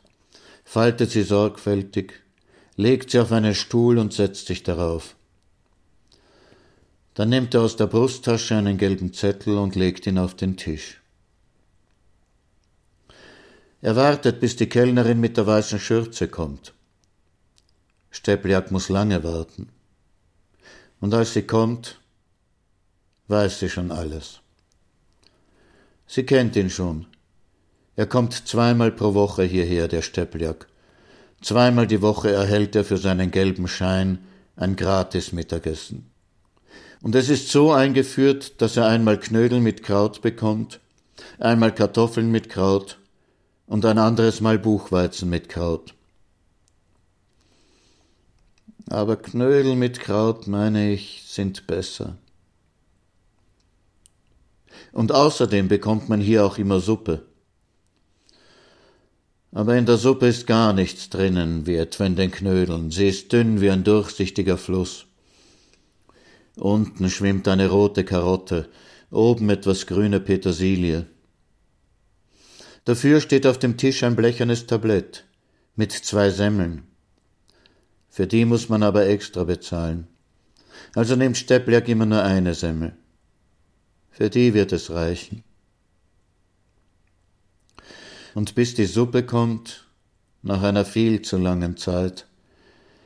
faltet 0.64 1.10
sie 1.10 1.22
sorgfältig, 1.22 2.14
legt 2.76 3.10
sie 3.10 3.18
auf 3.18 3.32
einen 3.32 3.54
Stuhl 3.54 3.98
und 3.98 4.12
setzt 4.12 4.46
sich 4.46 4.62
darauf. 4.62 5.14
Dann 7.14 7.30
nimmt 7.30 7.54
er 7.54 7.62
aus 7.62 7.76
der 7.76 7.86
Brusttasche 7.86 8.54
einen 8.54 8.78
gelben 8.78 9.12
Zettel 9.12 9.58
und 9.58 9.74
legt 9.74 10.06
ihn 10.06 10.18
auf 10.18 10.34
den 10.34 10.56
Tisch. 10.56 11.00
Er 13.80 13.96
wartet, 13.96 14.40
bis 14.40 14.56
die 14.56 14.68
Kellnerin 14.68 15.20
mit 15.20 15.36
der 15.36 15.46
weißen 15.46 15.78
Schürze 15.78 16.28
kommt. 16.28 16.74
Steppljak 18.10 18.70
muss 18.70 18.88
lange 18.88 19.22
warten. 19.22 19.68
Und 21.00 21.14
als 21.14 21.34
sie 21.34 21.42
kommt, 21.42 21.97
weiß 23.28 23.60
sie 23.60 23.68
schon 23.68 23.92
alles. 23.92 24.40
Sie 26.06 26.24
kennt 26.24 26.56
ihn 26.56 26.70
schon. 26.70 27.06
Er 27.96 28.06
kommt 28.06 28.48
zweimal 28.48 28.90
pro 28.92 29.14
Woche 29.14 29.44
hierher, 29.44 29.88
der 29.88 30.02
Steppljak. 30.02 30.66
Zweimal 31.40 31.86
die 31.86 32.02
Woche 32.02 32.30
erhält 32.30 32.74
er 32.74 32.84
für 32.84 32.96
seinen 32.96 33.30
gelben 33.30 33.68
Schein 33.68 34.18
ein 34.56 34.74
gratis 34.76 35.32
Mittagessen. 35.32 36.10
Und 37.02 37.14
es 37.14 37.28
ist 37.28 37.50
so 37.50 37.72
eingeführt, 37.72 38.60
dass 38.60 38.76
er 38.76 38.86
einmal 38.86 39.20
Knödel 39.20 39.60
mit 39.60 39.82
Kraut 39.82 40.20
bekommt, 40.20 40.80
einmal 41.38 41.72
Kartoffeln 41.72 42.30
mit 42.30 42.48
Kraut 42.48 42.98
und 43.66 43.84
ein 43.84 43.98
anderes 43.98 44.40
Mal 44.40 44.58
Buchweizen 44.58 45.28
mit 45.28 45.48
Kraut. 45.48 45.94
Aber 48.88 49.16
Knödel 49.16 49.76
mit 49.76 50.00
Kraut, 50.00 50.46
meine 50.46 50.92
ich, 50.92 51.24
sind 51.26 51.66
besser. 51.66 52.16
Und 54.92 55.12
außerdem 55.12 55.68
bekommt 55.68 56.08
man 56.08 56.20
hier 56.20 56.44
auch 56.44 56.58
immer 56.58 56.80
Suppe. 56.80 57.26
Aber 59.52 59.76
in 59.76 59.86
der 59.86 59.96
Suppe 59.96 60.26
ist 60.26 60.46
gar 60.46 60.72
nichts 60.72 61.08
drinnen, 61.08 61.66
wie 61.66 61.76
etwa 61.76 62.04
in 62.04 62.16
den 62.16 62.30
Knödeln. 62.30 62.90
Sie 62.90 63.08
ist 63.08 63.32
dünn 63.32 63.60
wie 63.60 63.70
ein 63.70 63.84
durchsichtiger 63.84 64.58
Fluss. 64.58 65.06
Unten 66.56 67.08
schwimmt 67.08 67.48
eine 67.48 67.68
rote 67.68 68.04
Karotte, 68.04 68.68
oben 69.10 69.48
etwas 69.48 69.86
grüne 69.86 70.20
Petersilie. 70.20 71.06
Dafür 72.84 73.20
steht 73.20 73.46
auf 73.46 73.58
dem 73.58 73.76
Tisch 73.76 74.02
ein 74.02 74.16
blechernes 74.16 74.66
Tablett 74.66 75.24
mit 75.76 75.92
zwei 75.92 76.30
Semmeln. 76.30 76.82
Für 78.08 78.26
die 78.26 78.44
muss 78.44 78.68
man 78.68 78.82
aber 78.82 79.06
extra 79.06 79.44
bezahlen. 79.44 80.08
Also 80.94 81.14
nimmt 81.14 81.36
Stepplerk 81.36 81.88
immer 81.88 82.06
nur 82.06 82.22
eine 82.22 82.54
Semmel. 82.54 82.96
Für 84.18 84.30
die 84.30 84.52
wird 84.52 84.72
es 84.72 84.90
reichen. 84.90 85.44
Und 88.34 88.56
bis 88.56 88.74
die 88.74 88.86
Suppe 88.86 89.22
kommt, 89.22 89.86
nach 90.42 90.64
einer 90.64 90.84
viel 90.84 91.22
zu 91.22 91.38
langen 91.38 91.76
Zeit, 91.76 92.26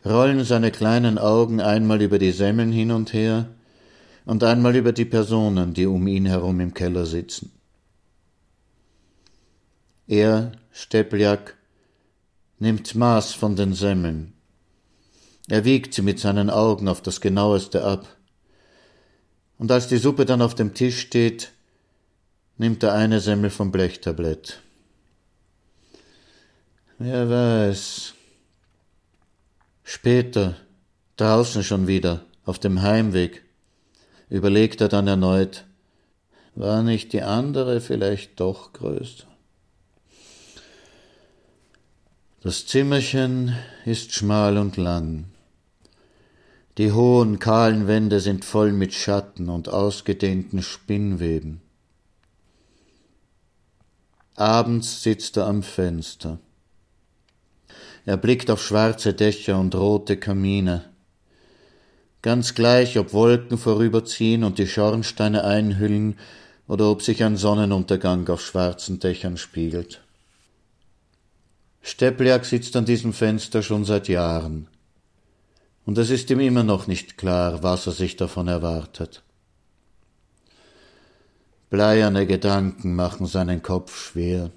rollen 0.07 0.42
seine 0.42 0.70
kleinen 0.70 1.18
Augen 1.18 1.61
einmal 1.61 2.01
über 2.01 2.18
die 2.18 2.31
Semmeln 2.31 2.72
hin 2.72 2.90
und 2.90 3.12
her 3.12 3.51
und 4.25 4.42
einmal 4.42 4.75
über 4.75 4.92
die 4.92 5.05
Personen, 5.05 5.75
die 5.75 5.85
um 5.85 6.07
ihn 6.07 6.25
herum 6.25 6.61
im 6.61 6.72
Keller 6.72 7.05
sitzen. 7.05 7.53
Er, 10.07 10.53
Stepljak, 10.70 11.59
nimmt 12.59 12.94
Maß 12.94 13.35
von 13.35 13.55
den 13.55 13.75
Semmeln. 13.75 14.33
Er 15.46 15.66
wiegt 15.66 15.92
sie 15.92 16.01
mit 16.01 16.20
seinen 16.20 16.48
Augen 16.48 16.88
auf 16.88 17.03
das 17.03 17.20
genaueste 17.20 17.85
ab. 17.85 18.16
Und 19.62 19.70
als 19.70 19.87
die 19.87 19.96
Suppe 19.96 20.25
dann 20.25 20.42
auf 20.42 20.57
dem 20.57 20.75
Tisch 20.75 20.98
steht, 20.98 21.53
nimmt 22.59 22.83
er 22.83 22.94
eine 22.94 23.20
Semmel 23.20 23.48
vom 23.48 23.70
Blechtablett. 23.70 24.61
Wer 26.98 27.31
weiß. 27.31 28.12
Später, 29.85 30.57
draußen 31.16 31.62
schon 31.62 31.87
wieder, 31.87 32.25
auf 32.44 32.59
dem 32.59 32.83
Heimweg, 32.83 33.44
überlegt 34.29 34.81
er 34.81 34.88
dann 34.88 35.07
erneut, 35.07 35.64
war 36.57 36.83
nicht 36.83 37.12
die 37.12 37.22
andere 37.22 37.81
vielleicht 37.81 38.40
doch 38.40 38.72
größer? 38.72 39.29
Das 42.40 42.66
Zimmerchen 42.66 43.57
ist 43.85 44.12
schmal 44.12 44.59
und 44.59 44.77
lang. 44.77 45.32
Die 46.78 46.92
hohen, 46.92 47.38
kahlen 47.38 47.87
Wände 47.87 48.20
sind 48.20 48.44
voll 48.44 48.72
mit 48.72 48.94
Schatten 48.94 49.50
und 49.50 49.68
ausgedehnten 49.68 50.62
Spinnweben. 50.62 51.61
Abends 54.37 55.02
sitzt 55.02 55.37
er 55.37 55.46
am 55.46 55.62
Fenster. 55.62 56.38
Er 58.06 58.16
blickt 58.16 58.50
auf 58.50 58.62
schwarze 58.62 59.12
Dächer 59.12 59.61
und 59.61 59.74
rote 59.74 60.16
Kamine. 60.16 60.85
Ganz 62.22 62.54
gleich, 62.54 62.98
ob 62.98 63.12
Wolken 63.12 63.58
vorüberziehen 63.58 64.42
und 64.42 64.58
die 64.58 64.66
Schornsteine 64.66 65.44
einhüllen 65.44 66.18
oder 66.66 66.90
ob 66.90 67.02
sich 67.02 67.22
ein 67.22 67.37
Sonnenuntergang 67.37 68.26
auf 68.28 68.40
schwarzen 68.40 68.98
Dächern 68.98 69.37
spiegelt. 69.37 70.00
Stepliak 71.82 72.46
sitzt 72.46 72.76
an 72.76 72.87
diesem 72.87 73.12
Fenster 73.12 73.62
schon 73.62 73.85
seit 73.85 74.08
Jahren. 74.08 74.68
Und 75.85 75.99
es 75.99 76.11
ist 76.11 76.31
ihm 76.31 76.40
immer 76.40 76.62
noch 76.62 76.87
nicht 76.87 77.18
klar, 77.18 77.62
was 77.62 77.87
er 77.87 77.92
sich 77.92 78.16
davon 78.16 78.49
erwartet. 78.49 79.23
Bleierne 81.71 82.27
Gedanken 82.27 82.95
machen 82.95 83.27
seinen 83.27 83.62
Kopf 83.62 83.99
schwer. 83.99 84.51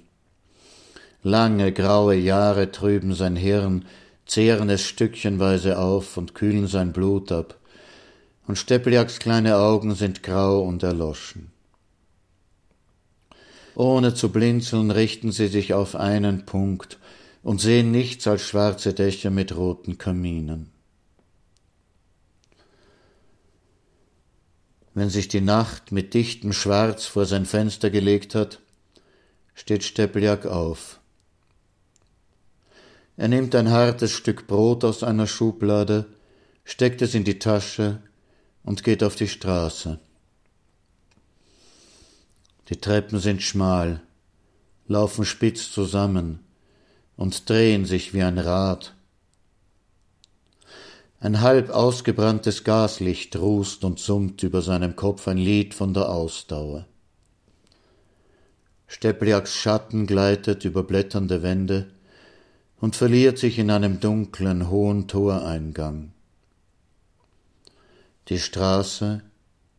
Lange 1.22 1.72
graue 1.72 2.14
Jahre 2.14 2.70
trüben 2.70 3.14
sein 3.14 3.36
Hirn, 3.36 3.86
zehren 4.26 4.68
es 4.68 4.82
stückchenweise 4.82 5.78
auf 5.78 6.16
und 6.16 6.34
kühlen 6.34 6.66
sein 6.66 6.92
Blut 6.92 7.32
ab, 7.32 7.56
und 8.46 8.56
Stepliaks 8.58 9.18
kleine 9.18 9.56
Augen 9.56 9.94
sind 9.94 10.22
grau 10.22 10.60
und 10.60 10.82
erloschen. 10.82 11.50
Ohne 13.74 14.14
zu 14.14 14.30
blinzeln 14.30 14.90
richten 14.90 15.32
sie 15.32 15.48
sich 15.48 15.74
auf 15.74 15.96
einen 15.96 16.46
Punkt 16.46 16.98
und 17.42 17.60
sehen 17.60 17.90
nichts 17.90 18.26
als 18.26 18.42
schwarze 18.42 18.94
Dächer 18.94 19.30
mit 19.30 19.56
roten 19.56 19.98
Kaminen. 19.98 20.75
Wenn 24.96 25.10
sich 25.10 25.28
die 25.28 25.42
Nacht 25.42 25.92
mit 25.92 26.14
dichtem 26.14 26.54
Schwarz 26.54 27.04
vor 27.04 27.26
sein 27.26 27.44
Fenster 27.44 27.90
gelegt 27.90 28.34
hat, 28.34 28.60
steht 29.52 29.84
Stepeljak 29.84 30.46
auf. 30.46 31.00
Er 33.18 33.28
nimmt 33.28 33.54
ein 33.54 33.68
hartes 33.70 34.10
Stück 34.12 34.46
Brot 34.46 34.84
aus 34.84 35.02
einer 35.02 35.26
Schublade, 35.26 36.06
steckt 36.64 37.02
es 37.02 37.14
in 37.14 37.24
die 37.24 37.38
Tasche 37.38 38.00
und 38.64 38.84
geht 38.84 39.04
auf 39.04 39.16
die 39.16 39.28
Straße. 39.28 40.00
Die 42.70 42.80
Treppen 42.80 43.18
sind 43.18 43.42
schmal, 43.42 44.00
laufen 44.88 45.26
spitz 45.26 45.70
zusammen, 45.70 46.40
und 47.16 47.50
drehen 47.50 47.84
sich 47.84 48.14
wie 48.14 48.22
ein 48.22 48.38
Rad. 48.38 48.94
Ein 51.18 51.40
halb 51.40 51.70
ausgebranntes 51.70 52.62
Gaslicht 52.62 53.36
rußt 53.36 53.84
und 53.84 53.98
summt 53.98 54.42
über 54.42 54.60
seinem 54.60 54.96
Kopf 54.96 55.26
ein 55.28 55.38
Lied 55.38 55.72
von 55.72 55.94
der 55.94 56.10
Ausdauer. 56.10 56.86
Stepliaks 58.86 59.54
Schatten 59.54 60.06
gleitet 60.06 60.64
über 60.64 60.82
blätternde 60.82 61.42
Wände 61.42 61.88
und 62.80 62.96
verliert 62.96 63.38
sich 63.38 63.58
in 63.58 63.70
einem 63.70 63.98
dunklen, 63.98 64.68
hohen 64.70 65.08
Toreingang. 65.08 66.12
Die 68.28 68.38
Straße 68.38 69.22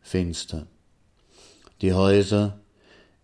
finster, 0.00 0.66
die 1.80 1.92
Häuser 1.92 2.58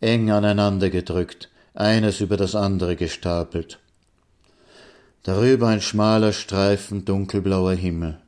eng 0.00 0.30
aneinander 0.30 0.90
gedrückt, 0.90 1.50
eines 1.74 2.20
über 2.20 2.36
das 2.36 2.54
andere 2.54 2.94
gestapelt, 2.94 3.80
darüber 5.24 5.68
ein 5.68 5.80
schmaler 5.80 6.32
Streifen 6.32 7.04
dunkelblauer 7.04 7.74
Himmel. 7.74 8.20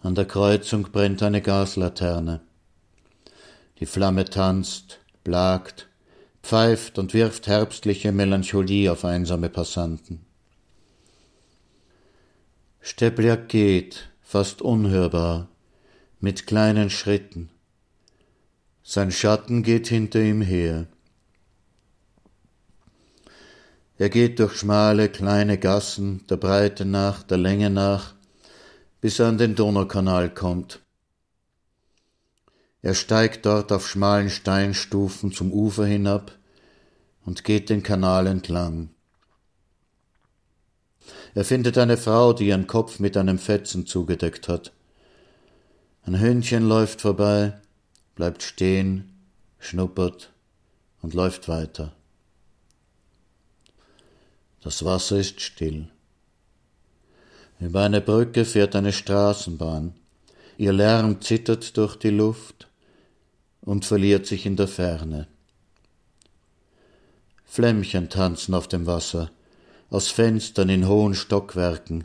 An 0.00 0.14
der 0.14 0.24
Kreuzung 0.24 0.84
brennt 0.84 1.22
eine 1.22 1.42
Gaslaterne. 1.42 2.40
Die 3.80 3.86
Flamme 3.86 4.24
tanzt, 4.24 5.00
blagt, 5.24 5.88
pfeift 6.42 6.98
und 6.98 7.12
wirft 7.12 7.48
herbstliche 7.48 8.12
Melancholie 8.12 8.90
auf 8.90 9.04
einsame 9.04 9.48
Passanten. 9.48 10.24
Stebliak 12.80 13.48
geht, 13.48 14.08
fast 14.22 14.62
unhörbar, 14.62 15.48
mit 16.20 16.46
kleinen 16.46 16.88
Schritten. 16.88 17.50
Sein 18.84 19.10
Schatten 19.10 19.64
geht 19.64 19.88
hinter 19.88 20.20
ihm 20.20 20.40
her. 20.40 20.86
Er 23.98 24.10
geht 24.10 24.38
durch 24.38 24.56
schmale, 24.56 25.08
kleine 25.08 25.56
Gassen, 25.56 26.26
der 26.28 26.36
Breite 26.36 26.84
nach, 26.84 27.22
der 27.22 27.38
Länge 27.38 27.70
nach, 27.70 28.14
bis 29.00 29.18
er 29.18 29.28
an 29.28 29.38
den 29.38 29.54
Donaukanal 29.54 30.32
kommt. 30.32 30.80
Er 32.82 32.94
steigt 32.94 33.46
dort 33.46 33.72
auf 33.72 33.88
schmalen 33.88 34.28
Steinstufen 34.28 35.32
zum 35.32 35.50
Ufer 35.50 35.86
hinab 35.86 36.32
und 37.24 37.42
geht 37.42 37.70
den 37.70 37.82
Kanal 37.82 38.26
entlang. 38.26 38.90
Er 41.34 41.44
findet 41.44 41.78
eine 41.78 41.96
Frau, 41.96 42.32
die 42.32 42.48
ihren 42.48 42.66
Kopf 42.66 42.98
mit 42.98 43.16
einem 43.16 43.38
Fetzen 43.38 43.86
zugedeckt 43.86 44.46
hat. 44.46 44.72
Ein 46.04 46.20
Hündchen 46.20 46.68
läuft 46.68 47.00
vorbei, 47.00 47.54
bleibt 48.14 48.42
stehen, 48.42 49.26
schnuppert 49.58 50.32
und 51.00 51.14
läuft 51.14 51.48
weiter. 51.48 51.95
Das 54.66 54.84
Wasser 54.84 55.18
ist 55.18 55.40
still. 55.40 55.86
Über 57.60 57.82
eine 57.82 58.00
Brücke 58.00 58.44
fährt 58.44 58.74
eine 58.74 58.92
Straßenbahn. 58.92 59.94
Ihr 60.58 60.72
Lärm 60.72 61.20
zittert 61.20 61.76
durch 61.76 61.94
die 61.94 62.10
Luft 62.10 62.66
und 63.60 63.84
verliert 63.84 64.26
sich 64.26 64.44
in 64.44 64.56
der 64.56 64.66
Ferne. 64.66 65.28
Flämmchen 67.44 68.08
tanzen 68.08 68.54
auf 68.54 68.66
dem 68.66 68.86
Wasser, 68.86 69.30
aus 69.88 70.08
Fenstern 70.08 70.68
in 70.68 70.88
hohen 70.88 71.14
Stockwerken 71.14 72.04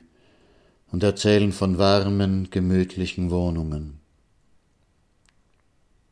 und 0.91 1.01
erzählen 1.01 1.53
von 1.53 1.79
warmen, 1.79 2.51
gemütlichen 2.51 3.31
Wohnungen. 3.31 3.99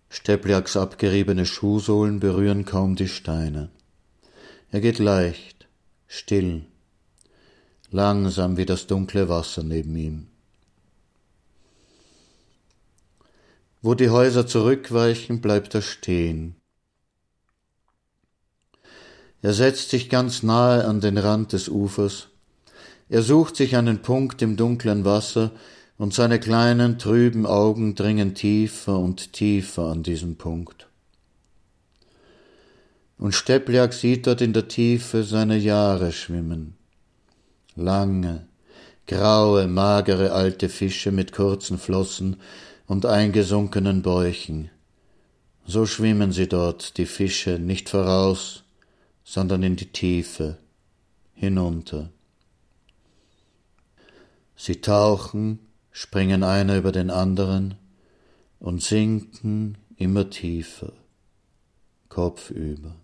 Stepliaks 0.09 0.75
abgeriebene 0.75 1.45
Schuhsohlen 1.45 2.19
berühren 2.19 2.65
kaum 2.65 2.95
die 2.95 3.07
Steine. 3.07 3.69
Er 4.71 4.81
geht 4.81 4.97
leicht, 4.97 5.59
still, 6.10 6.65
langsam 7.91 8.58
wie 8.58 8.65
das 8.65 8.88
dunkle 8.88 9.30
Wasser 9.30 9.63
neben 9.63 9.95
ihm. 9.95 10.28
Wo 13.82 13.93
die 13.93 14.10
Häuser 14.10 14.45
zurückweichen, 14.45 15.39
bleibt 15.39 15.74
er 15.74 15.82
stehen. 15.82 16.56
Er 19.41 19.54
setzt 19.54 19.91
sich 19.91 20.10
ganz 20.10 20.43
nahe 20.43 20.84
an 20.84 21.00
den 21.00 21.17
Rand 21.17 21.54
des 21.54 21.69
Ufers. 21.69 22.28
Er 23.08 23.22
sucht 23.22 23.56
sich 23.56 23.78
einen 23.78 24.02
Punkt 24.02 24.41
im 24.41 24.58
dunklen 24.58 25.06
Wasser, 25.06 25.52
und 25.98 26.13
seine 26.13 26.39
kleinen, 26.39 26.98
trüben 26.98 27.45
Augen 27.45 27.93
dringen 27.93 28.34
tiefer 28.34 28.98
und 28.98 29.34
tiefer 29.34 29.84
an 29.89 30.02
diesen 30.02 30.38
Punkt. 30.38 30.88
Und 33.19 33.36
Stepliak 33.36 33.93
sieht 33.93 34.27
dort 34.27 34.39
in 34.39 34.53
der 34.53 34.69
Tiefe 34.69 35.23
seine 35.23 35.58
Jahre 35.58 36.13
schwimmen. 36.13 36.77
Lange, 37.75 38.47
graue, 39.08 39.67
magere 39.67 40.32
alte 40.32 40.69
Fische 40.69 41.12
mit 41.12 41.34
kurzen 41.34 41.77
Flossen 41.77 42.38
und 42.88 43.05
eingesunkenen 43.05 44.01
Bäuchen. 44.01 44.69
So 45.67 45.86
schwimmen 45.86 46.32
sie 46.32 46.47
dort, 46.47 46.97
die 46.97 47.05
Fische, 47.05 47.60
nicht 47.60 47.89
voraus, 47.89 48.63
sondern 49.25 49.63
in 49.63 49.75
die 49.75 49.91
Tiefe, 49.91 50.58
hinunter. 51.34 52.10
Sie 54.55 54.79
tauchen, 54.79 55.60
springen 55.91 56.41
einer 56.43 56.77
über 56.77 56.93
den 56.93 57.10
anderen 57.10 57.75
und 58.60 58.82
sinken 58.82 59.77
immer 59.97 60.29
tiefer, 60.29 60.93
kopfüber. 62.08 62.95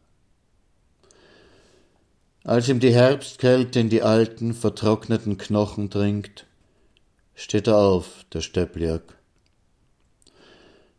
Als 2.45 2.69
ihm 2.69 2.79
die 2.79 2.93
Herbstkälte 2.93 3.79
in 3.79 3.89
die 3.89 4.03
alten, 4.03 4.53
vertrockneten 4.53 5.39
Knochen 5.39 5.89
dringt, 5.89 6.45
steht 7.34 7.65
er 7.65 7.77
auf, 7.77 8.23
der 8.34 8.41
Stepliak. 8.41 9.17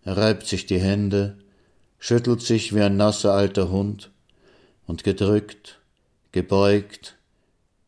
Er 0.02 0.16
reibt 0.16 0.48
sich 0.48 0.66
die 0.66 0.80
Hände, 0.80 1.38
schüttelt 2.00 2.42
sich 2.42 2.74
wie 2.74 2.82
ein 2.82 2.96
nasser 2.96 3.32
alter 3.32 3.70
Hund, 3.70 4.10
und 4.88 5.04
gedrückt, 5.04 5.78
gebeugt, 6.32 7.16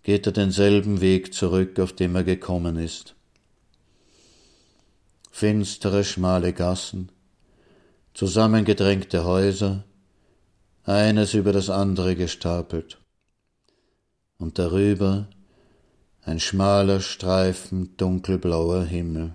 geht 0.04 0.26
er 0.26 0.32
denselben 0.32 1.00
Weg 1.00 1.34
zurück, 1.34 1.80
auf 1.80 1.92
dem 1.92 2.14
er 2.14 2.22
gekommen 2.22 2.76
ist. 2.76 3.16
Finstere, 5.32 6.04
schmale 6.04 6.52
Gassen, 6.52 7.10
zusammengedrängte 8.14 9.24
Häuser, 9.24 9.82
eines 10.84 11.34
über 11.34 11.52
das 11.52 11.70
andere 11.70 12.14
gestapelt, 12.14 12.98
und 14.38 14.58
darüber 14.58 15.26
ein 16.22 16.40
schmaler 16.40 17.00
Streifen 17.00 17.96
dunkelblauer 17.96 18.84
Himmel. 18.84 19.34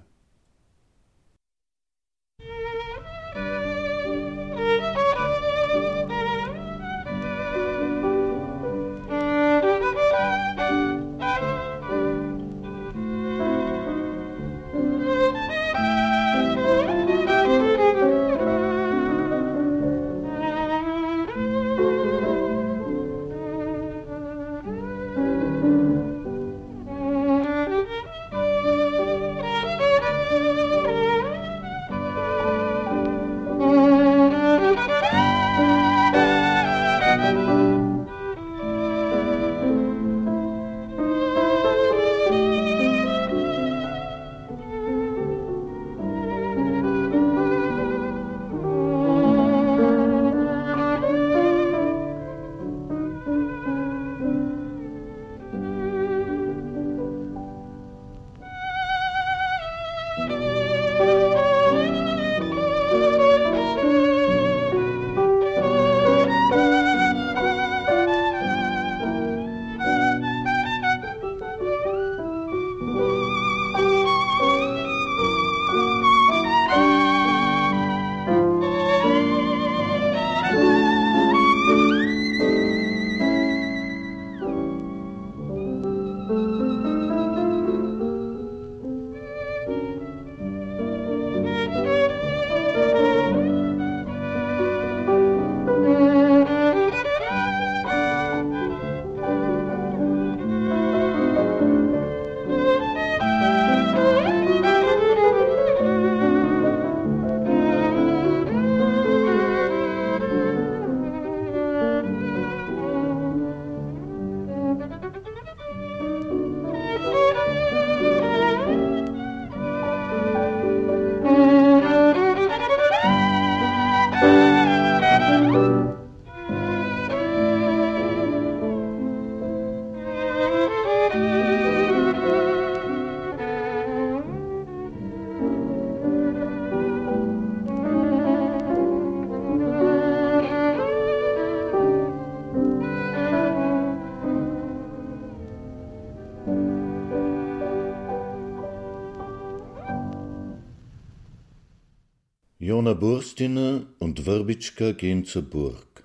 Jona 152.83 152.95
Burstiner 152.95 153.85
und 153.99 154.25
Wirbitschka 154.25 154.91
gehen 154.91 155.23
zur 155.23 155.43
Burg. 155.43 156.03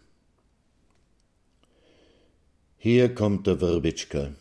Hier 2.76 3.12
kommt 3.12 3.48
der 3.48 3.60
Wirbitschka, 3.60 4.34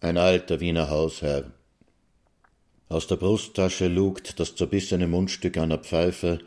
ein 0.00 0.18
alter 0.18 0.58
Wiener 0.58 0.90
Hausherr. 0.90 1.52
Aus 2.88 3.06
der 3.06 3.14
Brusttasche 3.14 3.86
lugt 3.86 4.40
das 4.40 4.56
zerbissene 4.56 5.06
Mundstück 5.06 5.56
einer 5.56 5.78
Pfeife 5.78 6.40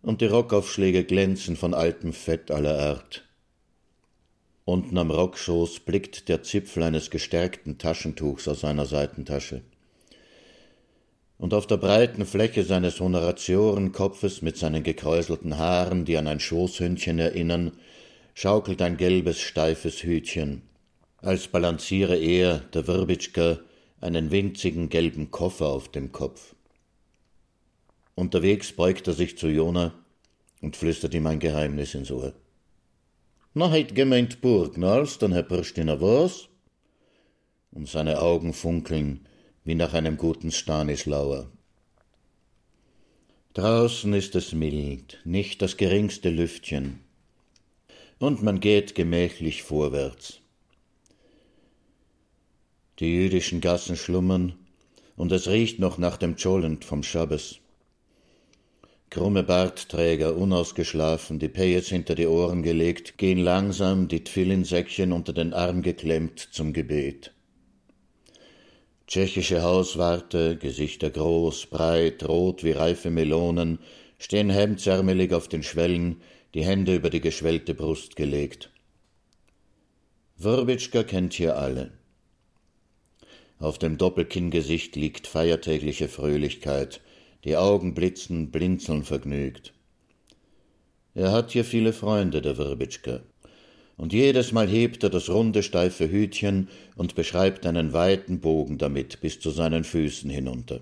und 0.00 0.22
die 0.22 0.28
Rockaufschläge 0.28 1.04
glänzen 1.04 1.54
von 1.54 1.74
altem 1.74 2.14
Fett 2.14 2.50
aller 2.50 2.78
Art. 2.78 3.28
Unten 4.64 4.96
am 4.96 5.10
Rockschoß 5.10 5.80
blickt 5.80 6.30
der 6.30 6.42
Zipfel 6.42 6.84
eines 6.84 7.10
gestärkten 7.10 7.76
Taschentuchs 7.76 8.48
aus 8.48 8.60
seiner 8.60 8.86
Seitentasche 8.86 9.60
und 11.40 11.54
auf 11.54 11.66
der 11.66 11.78
breiten 11.78 12.26
Fläche 12.26 12.64
seines 12.64 13.00
Honoratiorenkopfes 13.00 14.42
mit 14.42 14.58
seinen 14.58 14.82
gekräuselten 14.82 15.56
Haaren, 15.56 16.04
die 16.04 16.18
an 16.18 16.28
ein 16.28 16.38
Schoßhündchen 16.38 17.18
erinnern, 17.18 17.72
schaukelt 18.34 18.82
ein 18.82 18.98
gelbes, 18.98 19.40
steifes 19.40 20.02
Hütchen, 20.02 20.60
als 21.16 21.48
balanciere 21.48 22.16
er, 22.16 22.58
der 22.58 22.86
Wirbitschka, 22.86 23.58
einen 24.02 24.30
winzigen 24.30 24.90
gelben 24.90 25.30
Koffer 25.30 25.66
auf 25.66 25.88
dem 25.88 26.12
Kopf. 26.12 26.54
Unterwegs 28.14 28.72
beugt 28.72 29.08
er 29.08 29.14
sich 29.14 29.38
zu 29.38 29.48
Jona 29.48 29.94
und 30.60 30.76
flüstert 30.76 31.14
ihm 31.14 31.26
ein 31.26 31.40
Geheimnis 31.40 31.94
ins 31.94 32.10
Ohr. 32.10 32.34
Na, 33.54 33.70
heit 33.70 33.94
gemeint 33.94 34.42
Burg, 34.42 34.76
nals, 34.76 35.16
dann 35.16 35.32
Herr 35.32 35.42
Pristiner 35.42 36.02
was? 36.02 36.48
Und 37.72 37.88
seine 37.88 38.20
Augen 38.20 38.52
funkeln, 38.52 39.26
wie 39.64 39.74
nach 39.74 39.94
einem 39.94 40.16
guten 40.16 40.50
Stanislauer. 40.50 41.50
Draußen 43.54 44.12
ist 44.14 44.36
es 44.36 44.52
mild, 44.52 45.20
nicht 45.24 45.60
das 45.60 45.76
geringste 45.76 46.30
Lüftchen, 46.30 47.00
und 48.18 48.42
man 48.42 48.60
geht 48.60 48.94
gemächlich 48.94 49.62
vorwärts. 49.62 50.40
Die 53.00 53.12
jüdischen 53.12 53.60
Gassen 53.60 53.96
schlummern, 53.96 54.54
und 55.16 55.32
es 55.32 55.48
riecht 55.48 55.78
noch 55.78 55.98
nach 55.98 56.16
dem 56.16 56.36
Cholent 56.36 56.84
vom 56.84 57.02
Schabbes. 57.02 57.60
Krumme 59.10 59.42
Bartträger, 59.42 60.36
unausgeschlafen, 60.36 61.40
die 61.40 61.48
Payets 61.48 61.88
hinter 61.88 62.14
die 62.14 62.28
Ohren 62.28 62.62
gelegt, 62.62 63.18
gehen 63.18 63.38
langsam, 63.38 64.06
die 64.06 64.22
Tfillinsäckchen 64.22 65.12
unter 65.12 65.32
den 65.32 65.52
Arm 65.52 65.82
geklemmt, 65.82 66.38
zum 66.52 66.72
Gebet. 66.72 67.32
Tschechische 69.10 69.62
Hauswarte, 69.62 70.56
Gesichter 70.56 71.10
groß, 71.10 71.66
breit, 71.66 72.28
rot 72.28 72.62
wie 72.62 72.70
reife 72.70 73.10
Melonen, 73.10 73.80
stehen 74.20 74.50
hemdsärmelig 74.50 75.34
auf 75.34 75.48
den 75.48 75.64
Schwellen, 75.64 76.22
die 76.54 76.64
Hände 76.64 76.94
über 76.94 77.10
die 77.10 77.20
geschwellte 77.20 77.74
Brust 77.74 78.14
gelegt. 78.14 78.70
Wurbitschka 80.36 81.02
kennt 81.02 81.32
hier 81.32 81.56
alle. 81.56 81.90
Auf 83.58 83.78
dem 83.78 83.98
Doppelkinngesicht 83.98 84.94
liegt 84.94 85.26
feiertägliche 85.26 86.06
Fröhlichkeit, 86.06 87.00
die 87.42 87.56
Augen 87.56 87.94
blitzen, 87.94 88.52
blinzeln 88.52 89.02
vergnügt. 89.02 89.72
Er 91.14 91.32
hat 91.32 91.50
hier 91.50 91.64
viele 91.64 91.92
Freunde, 91.92 92.42
der 92.42 92.58
Wirbitschke. 92.58 93.24
Und 94.00 94.14
jedes 94.14 94.50
Mal 94.52 94.66
hebt 94.66 95.04
er 95.04 95.10
das 95.10 95.28
runde, 95.28 95.62
steife 95.62 96.10
Hütchen 96.10 96.68
und 96.96 97.14
beschreibt 97.14 97.66
einen 97.66 97.92
weiten 97.92 98.40
Bogen 98.40 98.78
damit 98.78 99.20
bis 99.20 99.40
zu 99.40 99.50
seinen 99.50 99.84
Füßen 99.84 100.30
hinunter. 100.30 100.80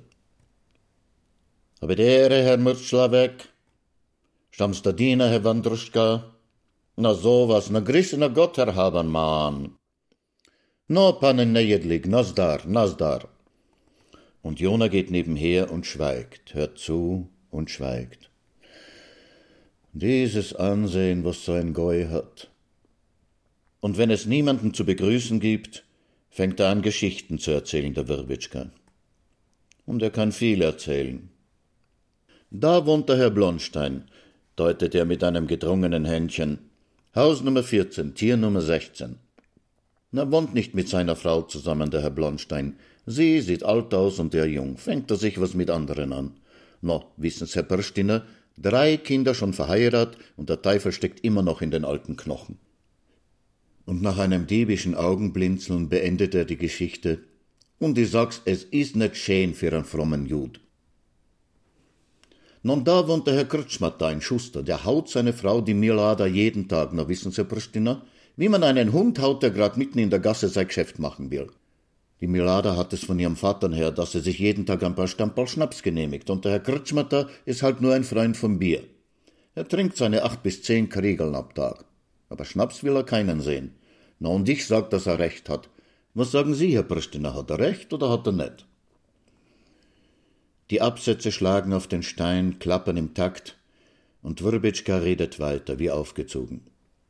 Habe 1.80 1.96
der 1.96 2.30
Herr 2.30 2.58
Mürtschlawek? 2.58 3.48
Stammst 4.52 4.86
Diener, 5.00 5.28
Herr 5.30 5.42
Wandruschka? 5.42 6.32
Na 6.94 7.12
sowas, 7.12 7.70
na 7.70 7.80
grissena 7.80 8.28
Gott, 8.28 8.56
Herr 8.56 8.76
Habermann. 8.76 9.74
No, 10.86 11.12
pane 11.14 11.44
nejedlig, 11.44 12.06
nasdar, 12.06 12.60
nasdar. 12.68 13.26
Und 14.42 14.60
Jona 14.60 14.86
geht 14.86 15.10
nebenher 15.10 15.72
und 15.72 15.86
schweigt, 15.86 16.54
hört 16.54 16.78
zu 16.78 17.28
und 17.50 17.68
schweigt. 17.68 18.30
Dieses 19.92 20.54
Ansehen, 20.54 21.24
was 21.24 21.44
so 21.44 21.52
ein 21.54 21.74
Goi 21.74 22.06
hat. 22.06 22.48
Und 23.81 23.97
wenn 23.97 24.11
es 24.11 24.26
niemanden 24.26 24.74
zu 24.74 24.85
begrüßen 24.85 25.41
gibt, 25.41 25.85
fängt 26.31 26.61
er 26.61 26.68
an, 26.68 26.83
Geschichten 26.83 27.39
zu 27.39 27.53
erzählen, 27.53 27.95
der 27.95 28.09
Wirbitschka. 28.09 28.70
Und 29.87 30.03
er 30.03 30.11
kann 30.11 30.33
viel 30.33 30.62
erzählen. 30.62 31.31
Da 32.51 32.87
wohnt 32.87 33.09
der 33.09 33.18
Herr 33.18 33.31
Blonstein, 33.31 34.05
deutet 34.57 34.95
er 34.95 35.05
mit 35.05 35.22
einem 35.22 35.47
gedrungenen 35.47 36.05
Händchen. 36.05 36.59
Haus 37.14 37.43
Nummer 37.43 37.62
14, 37.62 38.14
Tier 38.14 38.37
Nummer 38.37 38.61
16. 38.61 39.16
Na, 40.11 40.31
wohnt 40.31 40.55
nicht 40.55 40.74
mit 40.74 40.89
seiner 40.89 41.16
Frau 41.16 41.43
zusammen, 41.43 41.91
der 41.91 42.03
Herr 42.03 42.11
Blonstein. 42.11 42.76
Sie 43.07 43.41
sieht 43.41 43.62
alt 43.62 43.93
aus 43.95 44.18
und 44.18 44.35
er 44.35 44.47
jung. 44.47 44.79
Fängt 44.79 45.11
er 45.11 45.16
sich 45.16 45.41
was 45.41 45.55
mit 45.55 45.70
anderen 45.70 46.12
an. 46.12 46.37
No, 46.81 47.05
wissen's, 47.16 47.55
Herr 47.55 47.62
Perstiner, 47.62 48.24
drei 48.57 48.97
Kinder 48.97 49.35
schon 49.35 49.53
verheiratet 49.53 50.18
und 50.37 50.49
der 50.49 50.62
Teufel 50.62 50.93
steckt 50.93 51.24
immer 51.24 51.43
noch 51.43 51.61
in 51.61 51.70
den 51.70 51.85
alten 51.85 52.16
Knochen. 52.16 52.59
Und 53.89 54.03
nach 54.03 54.18
einem 54.18 54.47
diebischen 54.47 54.95
Augenblinzeln 54.95 55.89
beendet 55.89 56.34
er 56.34 56.45
die 56.45 56.59
Geschichte. 56.59 57.20
Und 57.78 57.97
ich 57.97 58.11
sag's, 58.11 58.43
es 58.45 58.64
ist 58.64 58.97
nicht 58.97 59.16
schön 59.16 59.55
für 59.55 59.72
einen 59.72 59.86
frommen 59.86 60.26
Jud. 60.26 60.61
Nun, 62.62 62.84
da 62.84 63.09
wohnt 63.09 63.26
der 63.26 63.34
Herr 63.34 63.47
Kretschmer 63.47 63.91
da, 63.91 64.09
ein 64.09 64.20
Schuster, 64.20 64.62
der 64.62 64.84
haut 64.84 65.09
seine 65.09 65.32
Frau, 65.32 65.62
die 65.62 65.72
Milada, 65.72 66.26
jeden 66.26 66.68
Tag. 66.68 66.91
Na, 66.93 67.09
wissen 67.09 67.32
Sie, 67.32 67.45
Pristina, 67.45 68.03
wie 68.36 68.51
man 68.51 68.62
einen 68.62 68.93
Hund 68.93 69.20
haut, 69.20 69.43
der 69.43 69.53
grad 69.53 69.78
mitten 69.78 69.99
in 69.99 70.11
der 70.11 70.20
Gasse 70.20 70.51
sein 70.51 70.66
Geschäft 70.66 70.99
machen 70.99 71.30
will. 71.30 71.47
Die 72.20 72.26
Milada 72.26 72.76
hat 72.76 72.93
es 72.93 73.05
von 73.05 73.18
ihrem 73.18 73.36
Vater 73.36 73.72
her, 73.72 73.91
dass 73.91 74.12
sie 74.12 74.20
sich 74.20 74.39
jeden 74.39 74.66
Tag 74.66 74.82
ein 74.82 74.97
paar 74.97 75.09
Stamperl 75.09 75.49
Schnaps 75.49 75.82
genehmigt, 75.82 76.28
und 76.28 76.45
der 76.45 76.53
Herr 76.53 76.61
Kretschmatter 76.61 77.30
ist 77.47 77.62
halt 77.62 77.80
nur 77.80 77.95
ein 77.95 78.05
Freund 78.05 78.36
vom 78.36 78.59
Bier. 78.59 78.82
Er 79.55 79.66
trinkt 79.66 79.97
seine 79.97 80.24
acht 80.24 80.43
bis 80.43 80.62
zehn 80.62 80.91
Kriegeln 80.91 81.34
ab 81.34 81.55
Tag. 81.55 81.86
Aber 82.28 82.45
Schnaps 82.45 82.84
will 82.84 82.95
er 82.95 83.05
keinen 83.05 83.41
sehen. 83.41 83.78
Na, 84.20 84.28
und 84.30 84.48
ich 84.48 84.66
sag, 84.66 84.90
dass 84.90 85.06
er 85.06 85.18
recht 85.18 85.48
hat. 85.48 85.68
Was 86.14 86.32
sagen 86.32 86.54
Sie, 86.54 86.74
Herr 86.74 86.82
Pristina, 86.82 87.34
hat 87.34 87.50
er 87.50 87.58
recht 87.58 87.92
oder 87.92 88.10
hat 88.10 88.26
er 88.26 88.32
nicht? 88.32 88.66
Die 90.70 90.82
Absätze 90.82 91.32
schlagen 91.32 91.72
auf 91.72 91.86
den 91.86 92.02
Stein, 92.02 92.58
klappern 92.58 92.96
im 92.96 93.14
Takt, 93.14 93.56
und 94.22 94.42
Wurbitschka 94.42 94.98
redet 94.98 95.38
weiter, 95.38 95.78
wie 95.78 95.90
aufgezogen. 95.90 96.62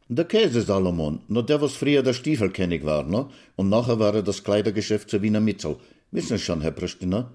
Der 0.08 0.24
Käse 0.24 0.62
Salomon, 0.62 1.20
nur 1.28 1.44
der, 1.44 1.60
was 1.60 1.74
früher 1.74 2.02
der 2.02 2.12
Stiefelkennig 2.12 2.84
war, 2.84 3.02
no? 3.02 3.30
Und 3.56 3.68
nachher 3.68 3.98
war 3.98 4.14
er 4.14 4.22
das 4.22 4.44
Kleidergeschäft 4.44 5.10
zur 5.10 5.22
Wiener 5.22 5.40
Mitzel. 5.40 5.76
Wissen 6.12 6.38
Sie 6.38 6.44
schon, 6.44 6.60
Herr 6.60 6.70
Pristina? 6.70 7.30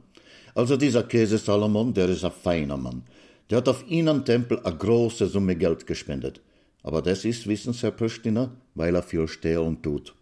Also 0.56 0.78
dieser 0.78 1.04
Käse 1.04 1.38
Salomon, 1.38 1.94
der 1.94 2.10
ist 2.10 2.24
ein 2.24 2.32
feiner 2.32 2.78
Mann. 2.78 3.04
Der 3.50 3.60
hat 3.60 3.70
auf 3.70 3.88
Ihnen 3.88 4.26
Tempel 4.26 4.60
a 4.64 4.72
große 4.72 5.28
Summe 5.28 5.56
Geld 5.56 5.86
gespendet. 5.86 6.42
Aber 6.84 7.02
das 7.02 7.26
ist, 7.26 7.48
wissen 7.48 7.74
Sie, 7.74 7.82
Herr 7.82 7.92
Pristina, 7.92 8.52
weil 8.76 8.96
er 8.96 9.04
viel 9.04 9.28
steht 9.28 9.58
und 9.58 9.82
tut. 9.84 10.14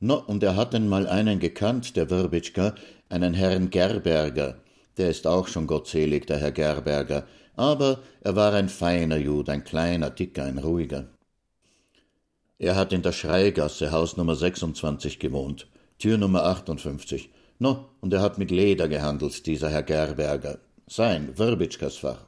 No, 0.00 0.22
und 0.26 0.42
er 0.42 0.54
hat 0.54 0.74
einmal 0.74 1.08
einen 1.08 1.40
gekannt, 1.40 1.96
der 1.96 2.10
Wirbitschka, 2.10 2.74
einen 3.08 3.34
Herrn 3.34 3.70
Gerberger. 3.70 4.60
Der 4.96 5.10
ist 5.10 5.26
auch 5.26 5.48
schon 5.48 5.66
gottselig, 5.66 6.26
der 6.26 6.38
Herr 6.38 6.52
Gerberger. 6.52 7.26
Aber 7.56 8.00
er 8.20 8.36
war 8.36 8.52
ein 8.52 8.68
feiner 8.68 9.16
Jud, 9.16 9.48
ein 9.48 9.64
kleiner, 9.64 10.10
dicker, 10.10 10.44
ein 10.44 10.58
ruhiger. 10.58 11.08
Er 12.58 12.76
hat 12.76 12.92
in 12.92 13.02
der 13.02 13.12
Schreigasse, 13.12 13.90
Haus 13.90 14.16
Nummer 14.16 14.36
26 14.36 15.18
gewohnt, 15.18 15.66
Tür 15.98 16.18
Nummer 16.18 16.44
58. 16.44 17.30
No, 17.58 17.88
und 18.00 18.12
er 18.12 18.20
hat 18.20 18.38
mit 18.38 18.50
Leder 18.52 18.86
gehandelt, 18.88 19.46
dieser 19.46 19.70
Herr 19.70 19.82
Gerberger. 19.82 20.58
Sein, 20.86 21.36
Wirbitschkas 21.36 21.96
Fach. 21.96 22.26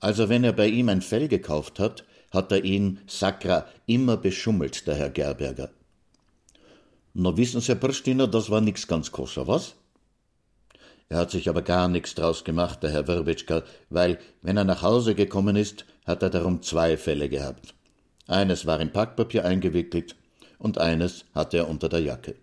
Also 0.00 0.28
wenn 0.28 0.44
er 0.44 0.52
bei 0.52 0.68
ihm 0.68 0.88
ein 0.88 1.02
Fell 1.02 1.28
gekauft 1.28 1.78
hat, 1.78 2.04
hat 2.32 2.50
er 2.50 2.64
ihn, 2.64 3.00
Sakra, 3.06 3.66
immer 3.86 4.16
beschummelt, 4.16 4.86
der 4.86 4.94
Herr 4.96 5.10
Gerberger. 5.10 5.70
Na 7.14 7.36
wissen 7.36 7.60
Sie, 7.60 7.68
Herr 7.68 7.76
Prstiner, 7.76 8.26
das 8.26 8.50
war 8.50 8.60
nix 8.60 8.88
ganz 8.88 9.12
koscher, 9.12 9.46
was? 9.46 9.74
Er 11.10 11.18
hat 11.18 11.30
sich 11.30 11.48
aber 11.50 11.60
gar 11.60 11.88
nichts 11.88 12.14
draus 12.14 12.42
gemacht, 12.42 12.82
der 12.82 12.90
Herr 12.90 13.06
Wirbitschka, 13.06 13.64
weil, 13.90 14.18
wenn 14.40 14.56
er 14.56 14.64
nach 14.64 14.80
Hause 14.80 15.14
gekommen 15.14 15.56
ist, 15.56 15.84
hat 16.06 16.22
er 16.22 16.30
darum 16.30 16.62
zwei 16.62 16.96
Fälle 16.96 17.28
gehabt. 17.28 17.74
Eines 18.26 18.64
war 18.64 18.80
in 18.80 18.92
Packpapier 18.92 19.44
eingewickelt 19.44 20.16
und 20.58 20.78
eines 20.78 21.26
hatte 21.34 21.58
er 21.58 21.68
unter 21.68 21.90
der 21.90 22.00
Jacke. 22.00 22.34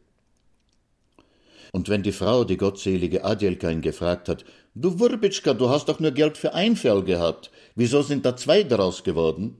Und 1.71 1.89
wenn 1.89 2.03
die 2.03 2.11
Frau, 2.11 2.43
die 2.43 2.57
gottselige 2.57 3.23
Adjelka, 3.23 3.69
ihn 3.69 3.81
gefragt 3.81 4.29
hat, 4.29 4.45
Du 4.75 4.99
Wurbitschka, 4.99 5.53
du 5.55 5.69
hast 5.69 5.89
doch 5.89 5.99
nur 5.99 6.11
Geld 6.11 6.37
für 6.37 6.53
ein 6.53 6.75
Fell 6.75 7.03
gehabt, 7.03 7.49
wieso 7.75 8.01
sind 8.03 8.25
da 8.25 8.37
zwei 8.37 8.63
daraus 8.63 9.03
geworden? 9.03 9.57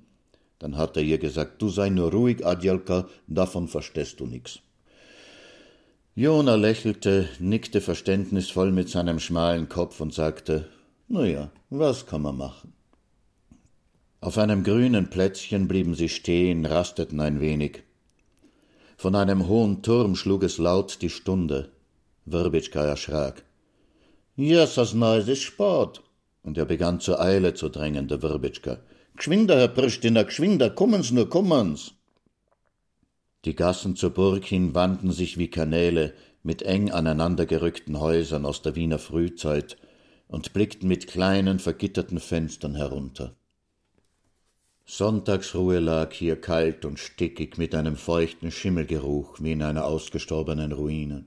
Dann 0.59 0.77
hat 0.77 0.97
er 0.97 1.03
ihr 1.03 1.17
gesagt, 1.17 1.61
du 1.61 1.69
sei 1.69 1.89
nur 1.89 2.11
ruhig, 2.11 2.45
Adjelka, 2.45 3.07
davon 3.27 3.67
verstehst 3.67 4.19
du 4.19 4.25
nix. 4.25 4.59
Jona 6.15 6.55
lächelte, 6.55 7.29
nickte 7.39 7.79
verständnisvoll 7.79 8.71
mit 8.71 8.89
seinem 8.89 9.19
schmalen 9.19 9.69
Kopf 9.69 10.01
und 10.01 10.13
sagte, 10.13 10.67
Na 11.07 11.25
ja, 11.25 11.49
was 11.69 12.05
kann 12.05 12.23
man 12.23 12.37
machen? 12.37 12.73
Auf 14.21 14.37
einem 14.37 14.65
grünen 14.65 15.09
Plätzchen 15.09 15.69
blieben 15.69 15.95
sie 15.95 16.09
stehen, 16.09 16.65
rasteten 16.65 17.21
ein 17.21 17.39
wenig. 17.39 17.83
Von 18.97 19.15
einem 19.15 19.47
hohen 19.47 19.81
Turm 19.81 20.17
schlug 20.17 20.43
es 20.43 20.57
laut 20.57 21.01
die 21.01 21.09
Stunde. 21.09 21.71
Wirbitschka 22.25 22.83
erschrak. 22.83 23.45
Jesus, 24.35 24.93
na, 24.93 25.15
es 25.15 25.29
ist 25.29 25.43
spät. 25.43 26.01
Und 26.43 26.57
er 26.57 26.65
begann 26.65 26.99
zur 26.99 27.21
Eile 27.21 27.53
zu 27.53 27.69
drängen, 27.69 28.09
der 28.09 28.21
Wirbitschka. 28.21 28.79
Gschwinder, 29.19 29.57
Herr 29.57 29.67
Pristina, 29.67 30.23
gschwinder, 30.23 30.69
kommen's 30.69 31.11
nur, 31.11 31.29
kommen's. 31.29 31.93
Die 33.43 33.53
Gassen 33.53 33.97
zur 33.97 34.11
Burg 34.11 34.45
hin 34.45 34.73
wanden 34.73 35.11
sich 35.11 35.37
wie 35.37 35.49
Kanäle 35.49 36.13
mit 36.41 36.61
eng 36.61 36.89
aneinandergerückten 36.89 37.99
Häusern 37.99 38.45
aus 38.45 38.61
der 38.61 38.77
Wiener 38.77 38.97
Frühzeit 38.97 39.75
und 40.29 40.53
blickten 40.53 40.87
mit 40.87 41.07
kleinen 41.07 41.59
vergitterten 41.59 42.21
Fenstern 42.21 42.75
herunter. 42.75 43.35
Sonntagsruhe 44.85 45.79
lag 45.79 46.13
hier 46.13 46.39
kalt 46.39 46.85
und 46.85 46.97
stickig 46.97 47.57
mit 47.57 47.75
einem 47.75 47.97
feuchten 47.97 48.51
Schimmelgeruch 48.51 49.41
wie 49.41 49.51
in 49.51 49.63
einer 49.63 49.83
ausgestorbenen 49.83 50.71
Ruine. 50.71 51.25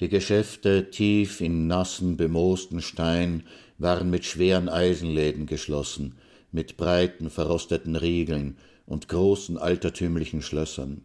Die 0.00 0.08
Geschäfte 0.08 0.90
tief 0.90 1.40
in 1.40 1.68
nassen, 1.68 2.16
bemoosten 2.16 2.82
Stein 2.82 3.44
waren 3.78 4.10
mit 4.10 4.24
schweren 4.24 4.68
Eisenläden 4.68 5.46
geschlossen, 5.46 6.16
mit 6.52 6.76
breiten, 6.76 7.30
verrosteten 7.30 7.96
Riegeln 7.96 8.56
und 8.86 9.08
großen 9.08 9.58
altertümlichen 9.58 10.42
Schlössern. 10.42 11.02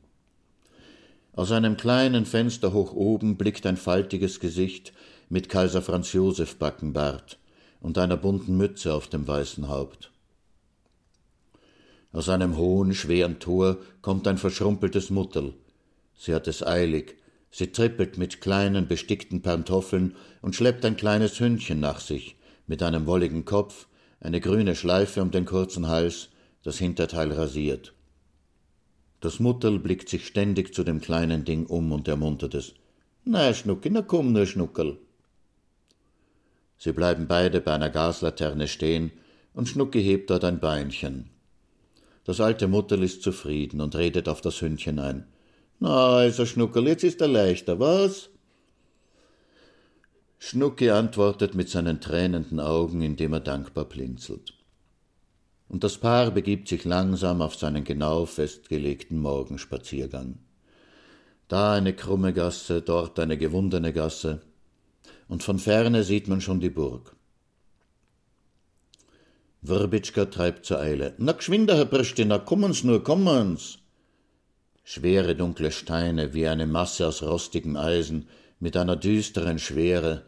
Aus 1.33 1.51
einem 1.51 1.77
kleinen 1.77 2.25
Fenster 2.25 2.73
hoch 2.73 2.93
oben 2.93 3.37
blickt 3.37 3.65
ein 3.65 3.77
faltiges 3.77 4.39
Gesicht 4.39 4.93
mit 5.29 5.49
Kaiser 5.49 5.81
Franz 5.81 6.13
Josef 6.13 6.57
Backenbart, 6.57 7.37
und 7.79 7.97
einer 7.97 8.17
bunten 8.17 8.57
Mütze 8.57 8.93
auf 8.93 9.07
dem 9.07 9.27
weißen 9.27 9.67
Haupt. 9.67 10.11
Aus 12.11 12.29
einem 12.29 12.57
hohen, 12.57 12.93
schweren 12.93 13.39
Tor 13.39 13.77
kommt 14.01 14.27
ein 14.27 14.37
verschrumpeltes 14.37 15.09
Mutterl. 15.09 15.53
Sie 16.15 16.33
hat 16.33 16.47
es 16.47 16.65
eilig. 16.65 17.17
Sie 17.51 17.67
trippelt 17.71 18.17
mit 18.17 18.41
kleinen, 18.41 18.87
bestickten 18.87 19.41
Pantoffeln 19.41 20.15
und 20.41 20.55
schleppt 20.55 20.83
ein 20.85 20.97
kleines 20.97 21.39
Hündchen 21.39 21.79
nach 21.79 21.99
sich, 21.99 22.35
mit 22.65 22.81
einem 22.81 23.05
wolligen 23.05 23.45
Kopf, 23.45 23.87
eine 24.19 24.41
grüne 24.41 24.75
Schleife 24.75 25.21
um 25.21 25.31
den 25.31 25.45
kurzen 25.45 25.87
Hals, 25.87 26.29
das 26.63 26.77
Hinterteil 26.77 27.31
rasiert. 27.31 27.93
Das 29.19 29.39
Mutterl 29.39 29.79
blickt 29.79 30.09
sich 30.09 30.27
ständig 30.27 30.73
zu 30.73 30.83
dem 30.83 31.01
kleinen 31.01 31.45
Ding 31.45 31.65
um 31.65 31.91
und 31.91 32.07
ermuntert 32.07 32.53
es. 32.53 32.73
Na, 33.25 33.53
Schnucki, 33.53 33.89
na 33.89 34.01
komm 34.01 34.31
nur, 34.31 34.45
Schnuckel. 34.45 34.99
Sie 36.77 36.91
bleiben 36.91 37.27
beide 37.27 37.59
bei 37.61 37.73
einer 37.73 37.89
Gaslaterne 37.89 38.67
stehen, 38.67 39.11
und 39.53 39.67
Schnucki 39.67 40.03
hebt 40.03 40.29
dort 40.29 40.43
ein 40.43 40.59
Beinchen. 40.59 41.31
Das 42.25 42.39
alte 42.39 42.67
Mutterl 42.67 43.03
ist 43.03 43.23
zufrieden 43.23 43.81
und 43.81 43.95
redet 43.95 44.29
auf 44.29 44.41
das 44.41 44.61
Hündchen 44.61 44.99
ein. 44.99 45.25
Na, 45.79 46.17
also 46.17 46.45
Schnuckel, 46.45 46.87
jetzt 46.87 47.03
ist 47.03 47.21
er 47.21 47.27
leichter, 47.27 47.79
was? 47.79 48.29
Schnucki 50.39 50.91
antwortet 50.91 51.55
mit 51.55 51.69
seinen 51.69 51.99
tränenden 51.99 52.59
Augen, 52.59 53.01
indem 53.01 53.33
er 53.33 53.39
dankbar 53.39 53.85
blinzelt. 53.85 54.53
Und 55.67 55.83
das 55.83 55.97
Paar 55.97 56.31
begibt 56.31 56.67
sich 56.67 56.85
langsam 56.85 57.41
auf 57.41 57.55
seinen 57.55 57.83
genau 57.83 58.25
festgelegten 58.25 59.19
Morgenspaziergang. 59.19 60.39
Da 61.47 61.73
eine 61.73 61.93
krumme 61.93 62.33
Gasse, 62.33 62.81
dort 62.81 63.19
eine 63.19 63.37
gewundene 63.37 63.93
Gasse, 63.93 64.41
und 65.27 65.43
von 65.43 65.59
ferne 65.59 66.03
sieht 66.03 66.27
man 66.27 66.41
schon 66.41 66.59
die 66.59 66.69
Burg. 66.69 67.15
Wrbitschka 69.61 70.25
treibt 70.25 70.65
zur 70.65 70.79
Eile. 70.79 71.15
Na 71.17 71.33
geschwinder, 71.33 71.75
Herr 71.75 71.85
Pristina, 71.85 72.37
kommen's 72.37 72.83
nur, 72.83 73.03
kommen's! 73.03 73.79
Schwere 74.83 75.35
dunkle 75.35 75.71
Steine 75.71 76.33
wie 76.33 76.47
eine 76.47 76.67
Masse 76.67 77.07
aus 77.07 77.21
rostigem 77.23 77.75
Eisen 77.75 78.29
mit 78.59 78.77
einer 78.77 78.95
düsteren 78.95 79.59
Schwere 79.59 80.23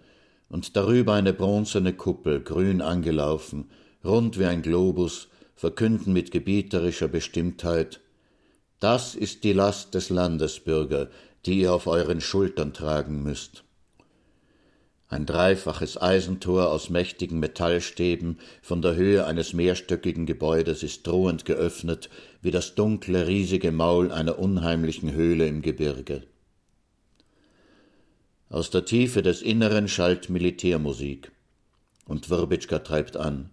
und 0.49 0.75
darüber 0.75 1.13
eine 1.13 1.33
bronzene 1.33 1.93
Kuppel, 1.93 2.41
grün 2.41 2.81
angelaufen, 2.81 3.69
rund 4.03 4.39
wie 4.39 4.45
ein 4.45 4.61
Globus, 4.61 5.29
verkünden 5.55 6.13
mit 6.13 6.31
gebieterischer 6.31 7.07
Bestimmtheit 7.07 7.99
Das 8.79 9.13
ist 9.13 9.43
die 9.43 9.51
Last 9.51 9.93
des 9.93 10.09
Landesbürger, 10.09 11.09
die 11.45 11.61
ihr 11.61 11.73
auf 11.73 11.85
euren 11.87 12.21
Schultern 12.21 12.73
tragen 12.73 13.23
müsst. 13.23 13.63
Ein 15.09 15.25
dreifaches 15.25 15.99
Eisentor 15.99 16.69
aus 16.69 16.89
mächtigen 16.89 17.39
Metallstäben 17.39 18.37
von 18.61 18.81
der 18.81 18.95
Höhe 18.95 19.25
eines 19.25 19.53
mehrstöckigen 19.53 20.27
Gebäudes 20.27 20.83
ist 20.83 21.05
drohend 21.07 21.45
geöffnet 21.45 22.09
wie 22.41 22.51
das 22.51 22.75
dunkle, 22.75 23.27
riesige 23.27 23.71
Maul 23.71 24.11
einer 24.11 24.37
unheimlichen 24.37 25.11
Höhle 25.11 25.47
im 25.47 25.61
Gebirge. 25.63 26.23
Aus 28.49 28.71
der 28.71 28.83
Tiefe 28.83 29.21
des 29.21 29.43
Inneren 29.43 29.87
schallt 29.87 30.29
Militärmusik. 30.29 31.31
Und 32.07 32.31
Wirbitschka 32.31 32.79
treibt 32.79 33.15
an. 33.15 33.51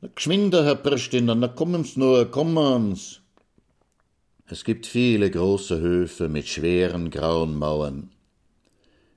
Na, 0.00 0.08
geschwinder, 0.12 0.64
Herr 0.64 0.74
Pristina, 0.74 1.36
na 1.36 1.46
kommen's 1.46 1.96
nur, 1.96 2.28
kommen's! 2.28 3.20
Es 4.46 4.64
gibt 4.64 4.86
viele 4.86 5.30
große 5.30 5.78
Höfe 5.78 6.28
mit 6.28 6.48
schweren 6.48 7.10
grauen 7.10 7.56
Mauern. 7.56 8.10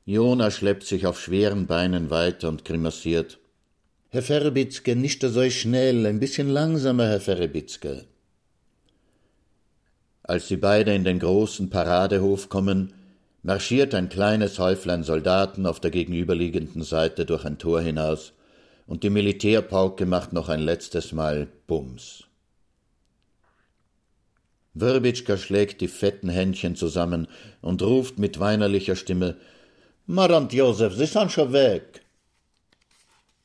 Jona 0.06 0.52
schleppt 0.52 0.84
sich 0.84 1.08
auf 1.08 1.20
schweren 1.20 1.66
Beinen 1.66 2.10
weiter 2.12 2.50
und 2.50 2.64
grimassiert. 2.64 3.40
Herr 4.10 4.22
Ferbitzke, 4.22 4.96
nicht 4.96 5.22
so 5.22 5.50
schnell, 5.50 6.06
ein 6.06 6.20
bisschen 6.20 6.50
langsamer, 6.50 7.08
Herr 7.08 7.22
Ferbitzke. 7.22 8.06
Als 10.22 10.48
sie 10.48 10.58
beide 10.58 10.94
in 10.94 11.06
den 11.06 11.18
großen 11.18 11.70
Paradehof 11.70 12.50
kommen, 12.50 12.94
marschiert 13.44 13.96
ein 13.96 14.10
kleines 14.10 14.60
Häuflein 14.60 15.04
Soldaten 15.04 15.66
auf 15.66 15.80
der 15.80 15.92
gegenüberliegenden 15.92 16.84
Seite 16.84 17.26
durch 17.26 17.46
ein 17.46 17.58
Tor 17.58 17.82
hinaus, 17.82 18.34
und 18.88 19.04
die 19.04 19.10
Militärpauke 19.10 20.06
macht 20.06 20.34
noch 20.34 20.50
ein 20.50 20.60
letztes 20.60 21.12
Mal 21.12 21.48
Bums. 21.68 22.26
Wirbitschka 24.74 25.38
schlägt 25.38 25.82
die 25.82 25.88
fetten 25.88 26.30
Händchen 26.30 26.76
zusammen 26.76 27.28
und 27.62 27.82
ruft 27.82 28.20
mit 28.20 28.40
weinerlicher 28.40 28.96
Stimme 28.96 29.38
Marant 30.08 30.54
Josef, 30.54 30.96
Sie 30.96 31.06
sind 31.06 31.32
schon 31.32 31.54
weg. 31.54 32.02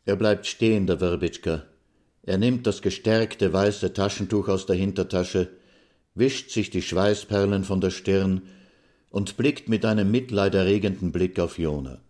Er 0.04 0.16
bleibt 0.16 0.46
stehen, 0.46 0.86
der 0.86 1.00
Wirbitschka. 1.00 1.64
Er 2.22 2.38
nimmt 2.38 2.66
das 2.66 2.82
gestärkte 2.82 3.52
weiße 3.52 3.92
Taschentuch 3.92 4.48
aus 4.48 4.66
der 4.66 4.76
Hintertasche, 4.76 5.48
wischt 6.14 6.50
sich 6.50 6.70
die 6.70 6.82
Schweißperlen 6.82 7.64
von 7.64 7.80
der 7.80 7.90
Stirn 7.90 8.42
und 9.10 9.36
blickt 9.36 9.68
mit 9.68 9.84
einem 9.84 10.10
mitleiderregenden 10.10 11.12
Blick 11.12 11.38
auf 11.38 11.58
Jona. 11.58 12.00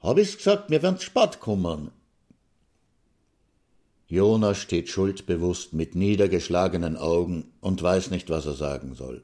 Hab 0.00 0.18
ich's 0.18 0.36
gesagt, 0.36 0.70
mir 0.70 0.82
werd's 0.82 1.04
spät 1.04 1.40
kommen. 1.40 1.90
Jona 4.06 4.54
steht 4.54 4.88
schuldbewusst 4.88 5.72
mit 5.72 5.94
niedergeschlagenen 5.94 6.96
Augen 6.96 7.52
und 7.60 7.82
weiß 7.82 8.10
nicht, 8.10 8.28
was 8.30 8.46
er 8.46 8.52
sagen 8.52 8.94
soll. 8.94 9.22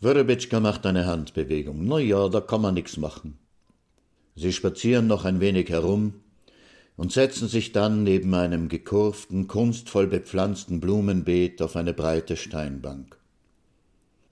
Wörebitschka 0.00 0.60
macht 0.60 0.84
eine 0.84 1.06
Handbewegung. 1.06 1.86
Na 1.86 1.98
ja, 1.98 2.28
da 2.28 2.40
kann 2.40 2.60
man 2.60 2.74
nix 2.74 2.98
machen. 2.98 3.38
Sie 4.36 4.52
spazieren 4.52 5.06
noch 5.06 5.24
ein 5.24 5.40
wenig 5.40 5.70
herum 5.70 6.14
und 6.96 7.12
setzen 7.12 7.48
sich 7.48 7.72
dann 7.72 8.02
neben 8.02 8.34
einem 8.34 8.68
gekurften, 8.68 9.48
kunstvoll 9.48 10.06
bepflanzten 10.06 10.80
Blumenbeet 10.80 11.62
auf 11.62 11.76
eine 11.76 11.94
breite 11.94 12.36
Steinbank. 12.36 13.18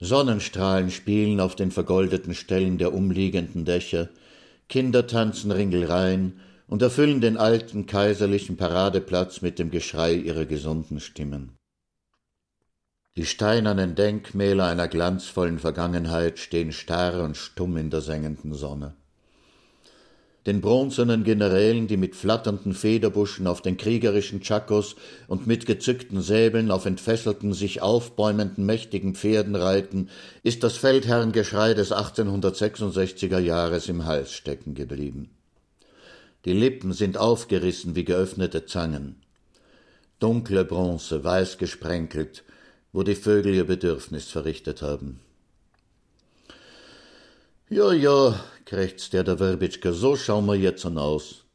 Sonnenstrahlen 0.05 0.91
spielen 0.91 1.39
auf 1.39 1.55
den 1.55 1.71
vergoldeten 1.71 2.35
Stellen 2.35 2.77
der 2.77 2.93
umliegenden 2.93 3.65
Dächer, 3.65 4.09
Kinder 4.69 5.07
tanzen 5.07 5.53
Ringelreihen 5.53 6.41
und 6.67 6.83
erfüllen 6.83 7.21
den 7.21 7.37
alten 7.37 7.87
kaiserlichen 7.87 8.57
Paradeplatz 8.57 9.43
mit 9.43 9.61
dem 9.61 9.71
Geschrei 9.71 10.15
ihrer 10.15 10.45
gesunden 10.45 10.99
Stimmen. 10.99 11.57
Die 13.17 13.27
steinernen 13.27 13.95
Denkmäler 13.95 14.67
einer 14.67 14.89
glanzvollen 14.89 15.61
Vergangenheit 15.61 16.41
stehen 16.41 16.73
starr 16.73 17.23
und 17.23 17.37
stumm 17.37 17.77
in 17.77 17.91
der 17.91 18.01
sengenden 18.01 18.55
Sonne. 18.55 18.97
Den 20.45 20.61
bronzenen 20.61 21.23
Generälen, 21.23 21.87
die 21.87 21.97
mit 21.97 22.17
flatternden 22.17 22.75
Federbuschen 22.75 23.47
auf 23.47 23.63
den 23.63 23.77
kriegerischen 23.77 24.43
Chakos 24.43 24.97
und 25.29 25.47
mit 25.47 25.67
gezückten 25.67 26.21
Säbeln 26.21 26.73
auf 26.73 26.85
entfesselten, 26.85 27.53
sich 27.53 27.81
aufbäumenden, 27.81 28.67
mächtigen 28.67 29.15
Pferden 29.15 29.55
reiten, 29.55 30.09
ist 30.43 30.65
das 30.65 30.77
Feldherrengeschrei 30.77 31.75
des 31.75 31.93
1866er 31.93 33.39
Jahres 33.39 33.89
im 33.89 34.05
Hals 34.05 34.33
stecken 34.33 34.75
geblieben. 34.75 35.31
Die 36.45 36.55
Lippen 36.55 36.93
sind 36.93 37.19
aufgerissen 37.19 37.95
wie 37.95 38.05
geöffnete 38.05 38.67
Zangen. 38.67 39.23
Dunkle 40.19 40.65
Bronze, 40.65 41.23
weiß 41.23 41.57
gesprenkelt, 41.59 42.43
wo 42.93 43.05
die 43.05 43.15
Vögel 43.15 43.55
ihr 43.55 43.67
Bedürfnis 43.67 44.29
verrichtet 44.29 44.83
haben. 44.83 45.21
Ja, 47.73 47.91
ja, 47.91 48.39
krächzt 48.67 49.15
der 49.15 49.25
der 49.25 49.41
Werbitschke, 49.41 49.95
so 49.95 50.15
schauen 50.15 50.45
wir 50.45 50.57
jetzt 50.57 50.85
aus. 50.85 51.47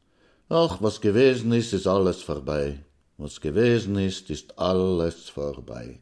Ach, 0.48 0.78
was 0.80 1.00
gewesen 1.00 1.52
ist, 1.52 1.72
ist 1.72 1.86
alles 1.86 2.22
vorbei. 2.22 2.80
Was 3.18 3.40
gewesen 3.40 3.96
ist, 3.96 4.28
ist 4.28 4.58
alles 4.58 5.28
vorbei. 5.28 6.00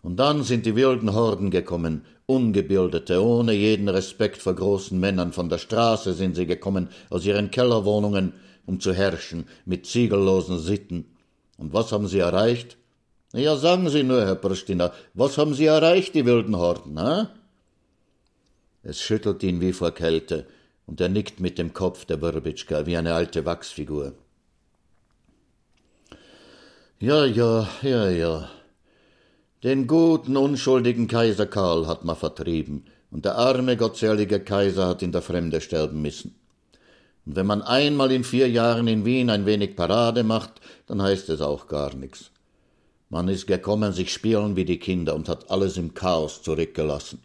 Und 0.00 0.16
dann 0.16 0.42
sind 0.42 0.64
die 0.64 0.74
wilden 0.74 1.12
Horden 1.12 1.50
gekommen, 1.50 2.06
Ungebildete, 2.24 3.22
ohne 3.22 3.52
jeden 3.52 3.90
Respekt 3.90 4.40
vor 4.40 4.54
großen 4.54 4.98
Männern, 4.98 5.34
von 5.34 5.50
der 5.50 5.58
Straße 5.58 6.14
sind 6.14 6.34
sie 6.34 6.46
gekommen, 6.46 6.88
aus 7.10 7.26
ihren 7.26 7.50
Kellerwohnungen, 7.50 8.32
um 8.64 8.80
zu 8.80 8.94
herrschen, 8.94 9.44
mit 9.66 9.84
ziegellosen 9.84 10.58
Sitten. 10.58 11.14
Und 11.58 11.74
was 11.74 11.92
haben 11.92 12.08
sie 12.08 12.20
erreicht? 12.20 12.78
Ja, 13.34 13.54
sagen 13.56 13.90
Sie 13.90 14.02
nur, 14.02 14.24
Herr 14.24 14.36
Pristina, 14.36 14.92
was 15.12 15.36
haben 15.36 15.52
Sie 15.52 15.66
erreicht, 15.66 16.14
die 16.14 16.24
wilden 16.24 16.56
Horden, 16.56 16.98
ha? 16.98 17.30
Es 18.82 19.00
schüttelt 19.00 19.42
ihn 19.42 19.60
wie 19.60 19.72
vor 19.72 19.92
Kälte, 19.92 20.46
und 20.86 21.00
er 21.00 21.08
nickt 21.08 21.38
mit 21.38 21.58
dem 21.58 21.72
Kopf 21.72 22.04
der 22.04 22.16
Burbitschka 22.16 22.86
wie 22.86 22.96
eine 22.96 23.14
alte 23.14 23.44
Wachsfigur. 23.44 24.14
Ja, 26.98 27.24
ja, 27.24 27.68
ja, 27.82 28.10
ja. 28.10 28.50
Den 29.62 29.86
guten, 29.86 30.36
unschuldigen 30.36 31.06
Kaiser 31.06 31.46
Karl 31.46 31.86
hat 31.86 32.04
man 32.04 32.16
vertrieben, 32.16 32.86
und 33.12 33.24
der 33.24 33.36
arme, 33.36 33.76
gottselige 33.76 34.40
Kaiser 34.40 34.88
hat 34.88 35.02
in 35.02 35.12
der 35.12 35.22
Fremde 35.22 35.60
sterben 35.60 36.02
müssen. 36.02 36.34
Und 37.24 37.36
wenn 37.36 37.46
man 37.46 37.62
einmal 37.62 38.10
in 38.10 38.24
vier 38.24 38.50
Jahren 38.50 38.88
in 38.88 39.04
Wien 39.04 39.30
ein 39.30 39.46
wenig 39.46 39.76
Parade 39.76 40.24
macht, 40.24 40.60
dann 40.86 41.00
heißt 41.00 41.28
es 41.28 41.40
auch 41.40 41.68
gar 41.68 41.94
nichts. 41.94 42.32
Man 43.10 43.28
ist 43.28 43.46
gekommen, 43.46 43.92
sich 43.92 44.12
spielen 44.12 44.56
wie 44.56 44.64
die 44.64 44.78
Kinder 44.78 45.14
und 45.14 45.28
hat 45.28 45.50
alles 45.50 45.76
im 45.76 45.94
Chaos 45.94 46.42
zurückgelassen. 46.42 47.22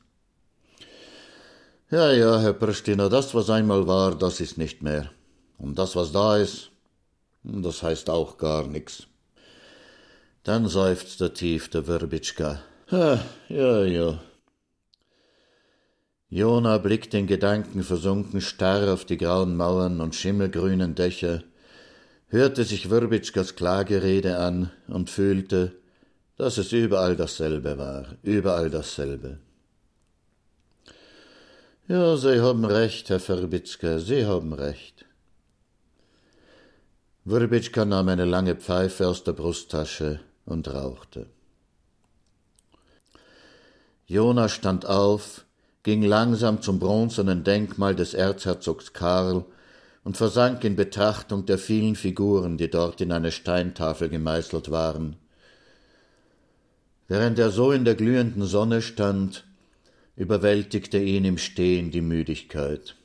Ja, 1.90 2.12
ja, 2.12 2.42
Herr 2.42 2.52
Pristina, 2.52 3.08
das, 3.08 3.34
was 3.34 3.50
einmal 3.50 3.88
war, 3.88 4.14
das 4.14 4.42
ist 4.42 4.58
nicht 4.58 4.84
mehr. 4.84 5.10
Und 5.58 5.80
das, 5.80 5.96
was 5.96 6.12
da 6.12 6.36
ist, 6.36 6.70
das 7.44 7.82
heißt 7.82 8.10
auch 8.10 8.38
gar 8.38 8.68
nix. 8.68 9.08
Dann 10.44 10.68
seufzt 10.68 11.22
er 11.22 11.34
tief, 11.34 11.70
der 11.70 11.88
Wirbitschka. 11.88 12.60
Ja, 12.92 13.24
ja, 13.48 13.86
ja. 13.86 14.20
Jona 16.28 16.78
blickt 16.78 17.14
in 17.14 17.26
Gedanken 17.26 17.84
versunken 17.84 18.42
starr 18.42 18.92
auf 18.92 19.06
die 19.06 19.18
grauen 19.18 19.56
Mauern 19.56 20.02
und 20.02 20.14
schimmelgrünen 20.14 20.94
Dächer, 20.94 21.44
hörte 22.28 22.66
sich 22.66 22.90
Wirbitschkas 22.90 23.56
Klagerede 23.56 24.40
an 24.40 24.72
und 24.90 25.10
fühlte, 25.10 25.72
dass 26.36 26.58
es 26.58 26.74
überall 26.74 27.16
dasselbe 27.16 27.78
war, 27.78 28.18
überall 28.24 28.70
dasselbe. 28.70 29.40
Ja, 31.90 32.18
Sie 32.18 32.42
haben 32.42 32.66
recht, 32.66 33.10
Herr 33.10 33.22
Verbitzka, 33.22 34.00
Sie 34.00 34.26
haben 34.26 34.52
recht. 34.52 35.06
Wurbitschka 37.24 37.86
nahm 37.86 38.10
eine 38.10 38.26
lange 38.26 38.58
Pfeife 38.58 39.08
aus 39.08 39.24
der 39.24 39.32
Brusttasche 39.32 40.20
und 40.46 40.68
rauchte. 40.68 41.28
Jona 44.06 44.50
stand 44.50 44.86
auf, 44.86 45.46
ging 45.84 46.04
langsam 46.04 46.62
zum 46.62 46.78
bronzenen 46.78 47.46
Denkmal 47.46 47.96
des 47.96 48.14
Erzherzogs 48.14 48.92
Karl 48.92 49.46
und 50.04 50.18
versank 50.18 50.66
in 50.66 50.76
Betrachtung 50.76 51.46
der 51.46 51.58
vielen 51.58 51.96
Figuren, 51.96 52.58
die 52.58 52.70
dort 52.70 53.00
in 53.00 53.14
eine 53.14 53.32
Steintafel 53.32 54.10
gemeißelt 54.10 54.72
waren. 54.72 55.16
Während 57.08 57.40
er 57.40 57.50
so 57.50 57.72
in 57.72 57.86
der 57.86 57.96
glühenden 57.96 58.44
Sonne 58.44 58.82
stand, 58.82 59.47
überwältigte 60.18 60.98
ihn 60.98 61.24
im 61.24 61.38
Stehen 61.38 61.92
die 61.92 62.02
Müdigkeit. 62.02 62.96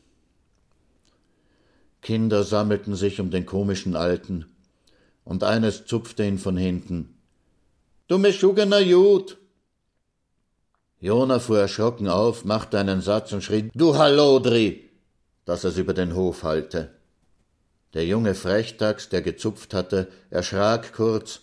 Kinder 2.00 2.42
sammelten 2.42 2.96
sich 2.96 3.20
um 3.20 3.30
den 3.30 3.46
komischen 3.46 3.94
Alten, 3.94 4.46
und 5.24 5.44
eines 5.44 5.84
zupfte 5.84 6.26
ihn 6.26 6.38
von 6.38 6.56
hinten. 6.56 7.14
Du 8.08 8.18
meschugener 8.18 8.80
Jud! 8.80 9.36
Jona 10.98 11.38
fuhr 11.38 11.60
erschrocken 11.60 12.08
auf, 12.08 12.44
machte 12.44 12.78
einen 12.78 13.00
Satz 13.02 13.32
und 13.32 13.44
schrie, 13.44 13.70
Du 13.74 13.96
Hallodri! 13.96 14.88
dass 15.44 15.64
es 15.64 15.76
über 15.76 15.92
den 15.92 16.14
Hof 16.14 16.44
hallte. 16.44 16.90
Der 17.94 18.06
junge 18.06 18.34
Frechdachs, 18.34 19.08
der 19.08 19.22
gezupft 19.22 19.74
hatte, 19.74 20.08
erschrak 20.30 20.94
kurz, 20.94 21.40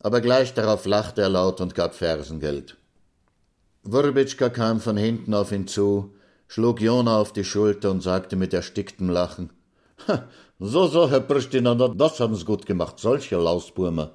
aber 0.00 0.20
gleich 0.20 0.54
darauf 0.54 0.86
lachte 0.86 1.22
er 1.22 1.28
laut 1.28 1.60
und 1.60 1.74
gab 1.74 1.94
Fersengeld. 1.94 2.76
Wurbitschka 3.84 4.48
kam 4.48 4.80
von 4.80 4.96
hinten 4.96 5.34
auf 5.34 5.52
ihn 5.52 5.66
zu, 5.66 6.14
schlug 6.48 6.80
Jona 6.80 7.18
auf 7.18 7.34
die 7.34 7.44
Schulter 7.44 7.90
und 7.90 8.02
sagte 8.02 8.34
mit 8.34 8.54
ersticktem 8.54 9.10
Lachen: 9.10 9.50
So, 10.58 10.86
so, 10.86 11.10
Herr 11.10 11.20
Pristina, 11.20 11.74
das 11.74 12.18
haben's 12.18 12.46
gut 12.46 12.64
gemacht, 12.64 12.98
solche 12.98 13.36
Lausburmer. 13.36 14.12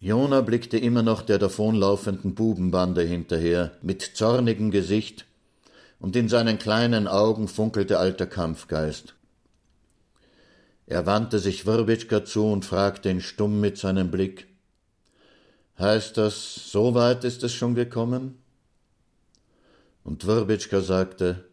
Jona 0.00 0.40
blickte 0.40 0.78
immer 0.78 1.02
noch 1.02 1.22
der 1.22 1.38
davonlaufenden 1.38 2.34
Bubenbande 2.34 3.02
hinterher, 3.02 3.72
mit 3.82 4.02
zornigem 4.02 4.72
Gesicht, 4.72 5.24
und 6.00 6.16
in 6.16 6.28
seinen 6.28 6.58
kleinen 6.58 7.06
Augen 7.06 7.46
funkelte 7.46 7.98
alter 7.98 8.26
Kampfgeist. 8.26 9.14
Er 10.86 11.06
wandte 11.06 11.38
sich 11.38 11.66
Wirbitschka 11.66 12.24
zu 12.24 12.46
und 12.46 12.64
fragte 12.64 13.10
ihn 13.10 13.20
stumm 13.20 13.60
mit 13.60 13.78
seinem 13.78 14.10
Blick 14.10 14.47
Heißt 15.78 16.16
das, 16.16 16.72
so 16.72 16.94
weit 16.94 17.24
ist 17.24 17.42
es 17.44 17.52
schon 17.52 17.74
gekommen? 17.74 18.42
Und 20.02 20.26
Wirbitschka 20.26 20.80
sagte, 20.80 21.44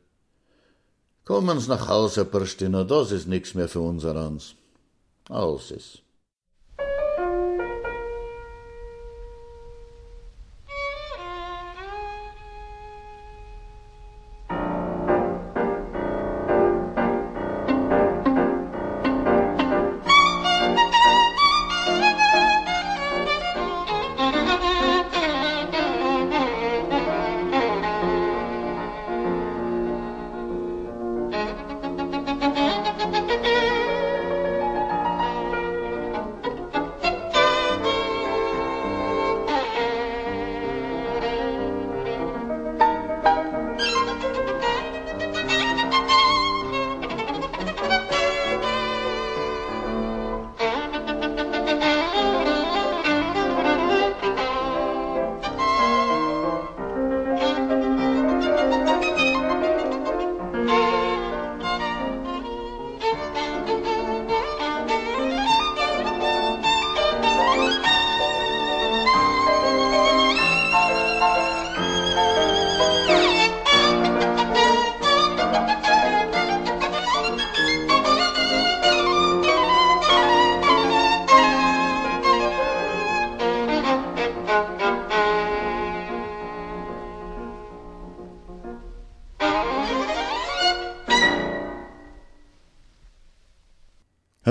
Kommen's 1.25 1.67
nach 1.67 1.87
Hause, 1.87 2.23
Pristina, 2.25 2.83
das 2.83 3.11
ist 3.11 3.27
nix 3.27 3.55
mehr 3.55 3.67
für 3.67 3.81
unser 3.81 4.15
Ans. 4.15 4.55
Aus 5.29 5.71
ist. 5.71 6.04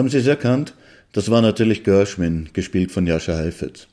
Haben 0.05 0.11
Sie 0.11 0.19
es 0.19 0.27
erkannt? 0.27 0.75
Das 1.15 1.31
war 1.31 1.41
natürlich 1.41 1.83
Gershwin, 1.83 2.51
gespielt 2.53 2.93
von 2.93 3.07
Jascha 3.07 3.39
Heifetz. 3.39 3.87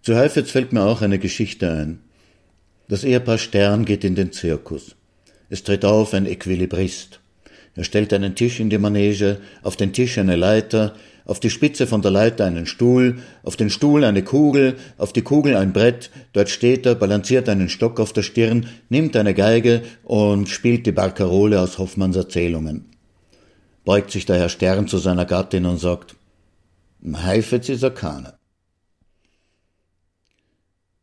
Zu 0.00 0.14
Heifetz 0.14 0.52
fällt 0.52 0.72
mir 0.72 0.84
auch 0.84 1.02
eine 1.02 1.18
Geschichte 1.18 1.68
ein. 1.68 1.98
Das 2.86 3.02
Ehepaar 3.02 3.38
Stern 3.38 3.84
geht 3.84 4.04
in 4.04 4.14
den 4.14 4.30
Zirkus. 4.30 4.94
Es 5.50 5.64
tritt 5.64 5.84
auf 5.84 6.14
ein 6.14 6.26
Equilibrist. 6.26 7.18
Er 7.74 7.82
stellt 7.82 8.12
einen 8.12 8.36
Tisch 8.36 8.60
in 8.60 8.70
die 8.70 8.78
Manege, 8.78 9.38
auf 9.64 9.76
den 9.76 9.92
Tisch 9.92 10.16
eine 10.16 10.36
Leiter, 10.36 10.94
auf 11.24 11.40
die 11.40 11.50
Spitze 11.50 11.88
von 11.88 12.02
der 12.02 12.12
Leiter 12.12 12.44
einen 12.44 12.66
Stuhl, 12.66 13.16
auf 13.42 13.56
den 13.56 13.68
Stuhl 13.68 14.04
eine 14.04 14.22
Kugel, 14.22 14.76
auf 14.96 15.12
die 15.12 15.22
Kugel 15.22 15.56
ein 15.56 15.72
Brett, 15.72 16.10
dort 16.34 16.50
steht 16.50 16.86
er, 16.86 16.94
balanciert 16.94 17.48
einen 17.48 17.68
Stock 17.68 17.98
auf 17.98 18.12
der 18.12 18.22
Stirn, 18.22 18.68
nimmt 18.90 19.16
eine 19.16 19.34
Geige 19.34 19.82
und 20.04 20.48
spielt 20.48 20.86
die 20.86 20.92
Barkarole 20.92 21.60
aus 21.60 21.78
Hoffmanns 21.78 22.14
Erzählungen 22.14 22.95
beugt 23.86 24.10
sich 24.10 24.26
der 24.26 24.36
Herr 24.36 24.48
Stern 24.48 24.88
zu 24.88 24.98
seiner 24.98 25.24
Gattin 25.24 25.64
und 25.64 25.78
sagt, 25.78 26.16
Heifetz 27.06 27.68
ist 27.68 27.84
er 27.84 27.92
keine. 27.92 28.34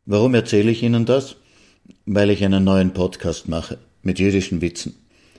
Warum 0.05 0.36
erzähle 0.36 0.69
ich 0.69 0.84
Ihnen 0.84 1.05
das? 1.05 1.38
Weil 2.05 2.29
ich 2.29 2.43
einen 2.43 2.65
neuen 2.65 2.93
Podcast 2.93 3.47
mache 3.47 3.77
mit 4.01 4.19
jüdischen 4.19 4.59
Witzen. 4.59 4.95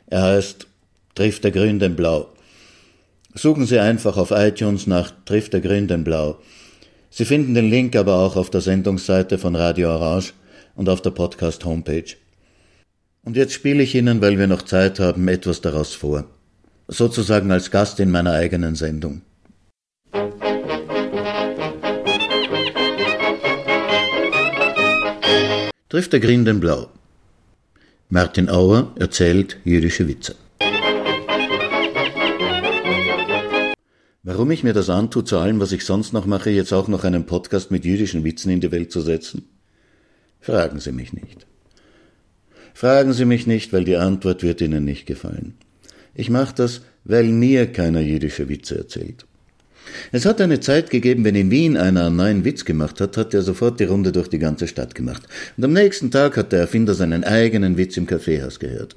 Er 0.06 0.22
heißt 0.22 0.66
Trifft 1.14 1.44
der 1.44 1.50
Grün 1.50 1.78
den 1.78 1.96
Blau. 1.96 2.28
Suchen 3.34 3.66
Sie 3.66 3.78
einfach 3.78 4.16
auf 4.16 4.30
iTunes 4.30 4.86
nach 4.86 5.12
Trifft 5.26 5.52
der 5.52 5.60
Grün 5.60 5.86
den 5.86 6.02
Blau. 6.02 6.38
Sie 7.10 7.26
finden 7.26 7.52
den 7.52 7.68
Link 7.68 7.94
aber 7.94 8.20
auch 8.20 8.36
auf 8.36 8.48
der 8.48 8.62
Sendungsseite 8.62 9.36
von 9.36 9.54
Radio 9.54 9.90
Orange 9.90 10.32
und 10.76 10.88
auf 10.88 11.02
der 11.02 11.10
Podcast 11.10 11.66
Homepage. 11.66 12.16
Und 13.22 13.36
jetzt 13.36 13.52
spiele 13.52 13.82
ich 13.82 13.94
Ihnen, 13.94 14.22
weil 14.22 14.38
wir 14.38 14.46
noch 14.46 14.62
Zeit 14.62 14.98
haben, 14.98 15.28
etwas 15.28 15.60
daraus 15.60 15.92
vor 15.92 16.24
sozusagen 16.88 17.50
als 17.50 17.70
Gast 17.70 18.00
in 18.00 18.10
meiner 18.10 18.32
eigenen 18.32 18.74
Sendung. 18.74 19.22
Trifft 25.88 26.12
der 26.12 26.20
Grün 26.20 26.44
den 26.44 26.60
Blau. 26.60 26.88
Martin 28.08 28.48
Auer 28.48 28.92
erzählt 28.98 29.58
jüdische 29.64 30.08
Witze. 30.08 30.34
Warum 34.24 34.50
ich 34.50 34.64
mir 34.64 34.72
das 34.72 34.90
antue, 34.90 35.24
zu 35.24 35.38
allem, 35.38 35.60
was 35.60 35.72
ich 35.72 35.84
sonst 35.84 36.12
noch 36.12 36.26
mache, 36.26 36.50
jetzt 36.50 36.72
auch 36.72 36.88
noch 36.88 37.04
einen 37.04 37.26
Podcast 37.26 37.70
mit 37.70 37.84
jüdischen 37.84 38.24
Witzen 38.24 38.50
in 38.50 38.60
die 38.60 38.72
Welt 38.72 38.90
zu 38.90 39.02
setzen? 39.02 39.48
Fragen 40.40 40.80
Sie 40.80 40.92
mich 40.92 41.12
nicht. 41.12 41.46
Fragen 42.72 43.12
Sie 43.12 43.24
mich 43.24 43.46
nicht, 43.46 43.72
weil 43.72 43.84
die 43.84 43.96
Antwort 43.96 44.42
wird 44.42 44.60
Ihnen 44.60 44.84
nicht 44.84 45.06
gefallen. 45.06 45.54
Ich 46.14 46.30
mache 46.30 46.54
das, 46.54 46.82
weil 47.04 47.24
mir 47.24 47.66
keiner 47.66 48.00
jüdische 48.00 48.48
Witze 48.48 48.78
erzählt. 48.78 49.26
Es 50.12 50.24
hat 50.24 50.40
eine 50.40 50.60
Zeit 50.60 50.90
gegeben, 50.90 51.24
wenn 51.24 51.34
in 51.34 51.50
Wien 51.50 51.76
einer 51.76 52.06
einen 52.06 52.16
neuen 52.16 52.44
Witz 52.44 52.64
gemacht 52.64 53.00
hat, 53.00 53.16
hat 53.16 53.34
er 53.34 53.42
sofort 53.42 53.80
die 53.80 53.84
Runde 53.84 54.12
durch 54.12 54.28
die 54.28 54.38
ganze 54.38 54.66
Stadt 54.66 54.94
gemacht. 54.94 55.22
Und 55.56 55.64
am 55.64 55.72
nächsten 55.72 56.10
Tag 56.10 56.36
hat 56.36 56.52
der 56.52 56.60
Erfinder 56.60 56.94
seinen 56.94 57.24
eigenen 57.24 57.76
Witz 57.76 57.96
im 57.96 58.06
Kaffeehaus 58.06 58.58
gehört. 58.58 58.96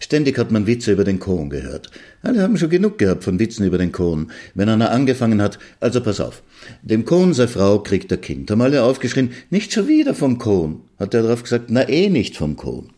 Ständig 0.00 0.36
hat 0.36 0.50
man 0.50 0.66
Witze 0.66 0.92
über 0.92 1.04
den 1.04 1.20
Kohn 1.20 1.48
gehört. 1.48 1.90
Alle 2.22 2.42
haben 2.42 2.56
schon 2.56 2.70
genug 2.70 2.98
gehabt 2.98 3.22
von 3.22 3.38
Witzen 3.38 3.64
über 3.64 3.78
den 3.78 3.92
Kohn. 3.92 4.32
Wenn 4.54 4.68
einer 4.68 4.90
angefangen 4.90 5.40
hat, 5.40 5.60
also 5.78 6.00
pass 6.00 6.20
auf, 6.20 6.42
dem 6.82 7.04
Kohn 7.04 7.34
sei 7.34 7.46
Frau 7.46 7.78
kriegt 7.78 8.10
er 8.10 8.18
Kind. 8.18 8.50
Haben 8.50 8.62
alle 8.62 8.82
aufgeschrien, 8.82 9.30
nicht 9.50 9.72
schon 9.72 9.86
wieder 9.86 10.14
vom 10.14 10.38
Kohn. 10.38 10.80
Hat 10.98 11.14
er 11.14 11.22
darauf 11.22 11.44
gesagt, 11.44 11.66
na 11.68 11.88
eh 11.88 12.10
nicht 12.10 12.36
vom 12.36 12.56
Kohn. 12.56 12.90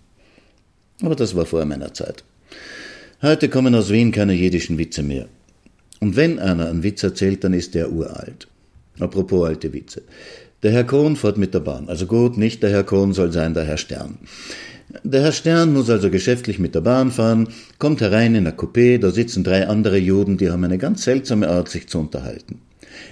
Aber 1.02 1.14
das 1.14 1.34
war 1.34 1.44
vor 1.44 1.62
meiner 1.66 1.92
Zeit. 1.92 2.24
Heute 3.22 3.48
kommen 3.48 3.74
aus 3.74 3.90
Wien 3.90 4.12
keine 4.12 4.34
jiddischen 4.34 4.76
Witze 4.78 5.02
mehr. 5.02 5.26
Und 6.00 6.16
wenn 6.16 6.38
einer 6.38 6.68
einen 6.68 6.82
Witz 6.82 7.02
erzählt, 7.02 7.44
dann 7.44 7.54
ist 7.54 7.74
der 7.74 7.90
uralt. 7.90 8.48
Apropos 8.98 9.46
alte 9.46 9.72
Witze. 9.72 10.02
Der 10.62 10.72
Herr 10.72 10.84
Kohn 10.84 11.16
fährt 11.16 11.38
mit 11.38 11.54
der 11.54 11.60
Bahn. 11.60 11.88
Also 11.88 12.06
gut, 12.06 12.36
nicht 12.36 12.62
der 12.62 12.70
Herr 12.70 12.84
Kohn 12.84 13.12
soll 13.12 13.32
sein 13.32 13.54
der 13.54 13.64
Herr 13.64 13.76
Stern. 13.76 14.18
Der 15.02 15.22
Herr 15.22 15.32
Stern 15.32 15.72
muss 15.72 15.90
also 15.90 16.10
geschäftlich 16.10 16.58
mit 16.58 16.74
der 16.74 16.82
Bahn 16.82 17.10
fahren, 17.10 17.48
kommt 17.78 18.00
herein 18.00 18.34
in 18.34 18.46
ein 18.46 18.56
Coupé, 18.56 18.98
da 18.98 19.10
sitzen 19.10 19.44
drei 19.44 19.66
andere 19.66 19.96
Juden, 19.96 20.36
die 20.36 20.50
haben 20.50 20.64
eine 20.64 20.78
ganz 20.78 21.04
seltsame 21.04 21.48
Art, 21.48 21.68
sich 21.68 21.88
zu 21.88 21.98
unterhalten. 21.98 22.60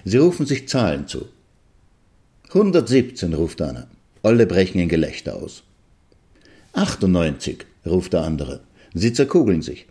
Sie 0.05 0.19
rufen 0.19 0.47
sich 0.47 0.69
Zahlen 0.69 1.09
zu. 1.09 1.27
117, 2.49 3.33
ruft 3.35 3.63
einer. 3.63 3.89
Alle 4.23 4.47
brechen 4.47 4.79
in 4.81 4.89
Gelächter 4.89 5.37
aus. 5.37 5.63
98, 6.75 7.65
ruft 7.87 8.13
der 8.13 8.23
andere. 8.23 8.61
Sie 8.95 9.13
zerkugeln 9.13 9.63
sich. 9.63 9.87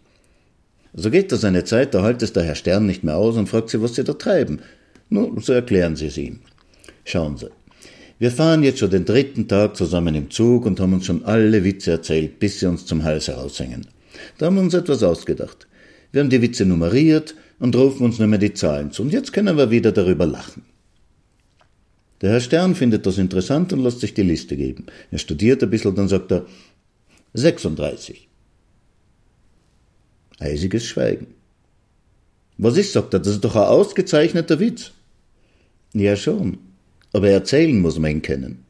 So 0.93 1.09
geht 1.09 1.31
das 1.31 1.45
eine 1.45 1.63
Zeit, 1.63 1.93
da 1.93 2.03
hält 2.03 2.21
es 2.21 2.33
der 2.33 2.43
Herr 2.43 2.55
Stern 2.55 2.85
nicht 2.85 3.03
mehr 3.03 3.15
aus 3.15 3.37
und 3.37 3.47
fragt 3.47 3.69
sie, 3.69 3.81
was 3.81 3.95
sie 3.95 4.03
da 4.03 4.13
treiben. 4.13 4.59
Nun, 5.09 5.39
so 5.39 5.53
erklären 5.53 5.95
sie 5.95 6.07
es 6.07 6.17
ihm. 6.17 6.39
Schauen 7.05 7.37
Sie, 7.37 7.49
wir 8.19 8.31
fahren 8.31 8.61
jetzt 8.61 8.79
schon 8.79 8.91
den 8.91 9.05
dritten 9.05 9.47
Tag 9.47 9.75
zusammen 9.75 10.13
im 10.15 10.29
Zug 10.29 10.65
und 10.65 10.79
haben 10.79 10.93
uns 10.93 11.05
schon 11.05 11.25
alle 11.25 11.63
Witze 11.63 11.91
erzählt, 11.91 12.39
bis 12.39 12.59
sie 12.59 12.67
uns 12.67 12.85
zum 12.85 13.03
Hals 13.03 13.27
heraushängen. 13.27 13.87
Da 14.37 14.45
haben 14.45 14.55
wir 14.55 14.61
uns 14.61 14.73
etwas 14.73 15.01
ausgedacht. 15.01 15.67
Wir 16.11 16.21
haben 16.21 16.29
die 16.29 16.41
Witze 16.41 16.65
nummeriert 16.65 17.35
und 17.59 17.75
rufen 17.75 18.05
uns 18.05 18.19
nicht 18.19 18.27
mehr 18.27 18.37
die 18.37 18.53
Zahlen 18.53 18.91
zu. 18.91 19.01
Und 19.01 19.13
jetzt 19.13 19.33
können 19.33 19.57
wir 19.57 19.71
wieder 19.71 19.91
darüber 19.91 20.25
lachen. 20.25 20.63
Der 22.21 22.31
Herr 22.31 22.41
Stern 22.41 22.75
findet 22.75 23.05
das 23.05 23.17
interessant 23.17 23.73
und 23.73 23.81
lässt 23.81 24.01
sich 24.01 24.13
die 24.13 24.21
Liste 24.21 24.55
geben. 24.55 24.85
Er 25.09 25.17
studiert 25.17 25.63
ein 25.63 25.69
bisschen, 25.69 25.95
dann 25.95 26.07
sagt 26.07 26.31
er 26.31 26.45
36. 27.33 28.27
Eisiges 30.41 30.85
Schweigen. 30.85 31.27
Was 32.57 32.77
ist, 32.77 32.93
sagt 32.93 33.13
er, 33.13 33.19
das 33.19 33.33
ist 33.33 33.43
doch 33.43 33.55
ein 33.55 33.63
ausgezeichneter 33.63 34.59
Witz. 34.59 34.91
Ja 35.93 36.15
schon, 36.15 36.57
aber 37.13 37.29
erzählen 37.29 37.79
muss 37.79 37.99
man 37.99 38.11
ihn 38.11 38.21
kennen. 38.21 38.65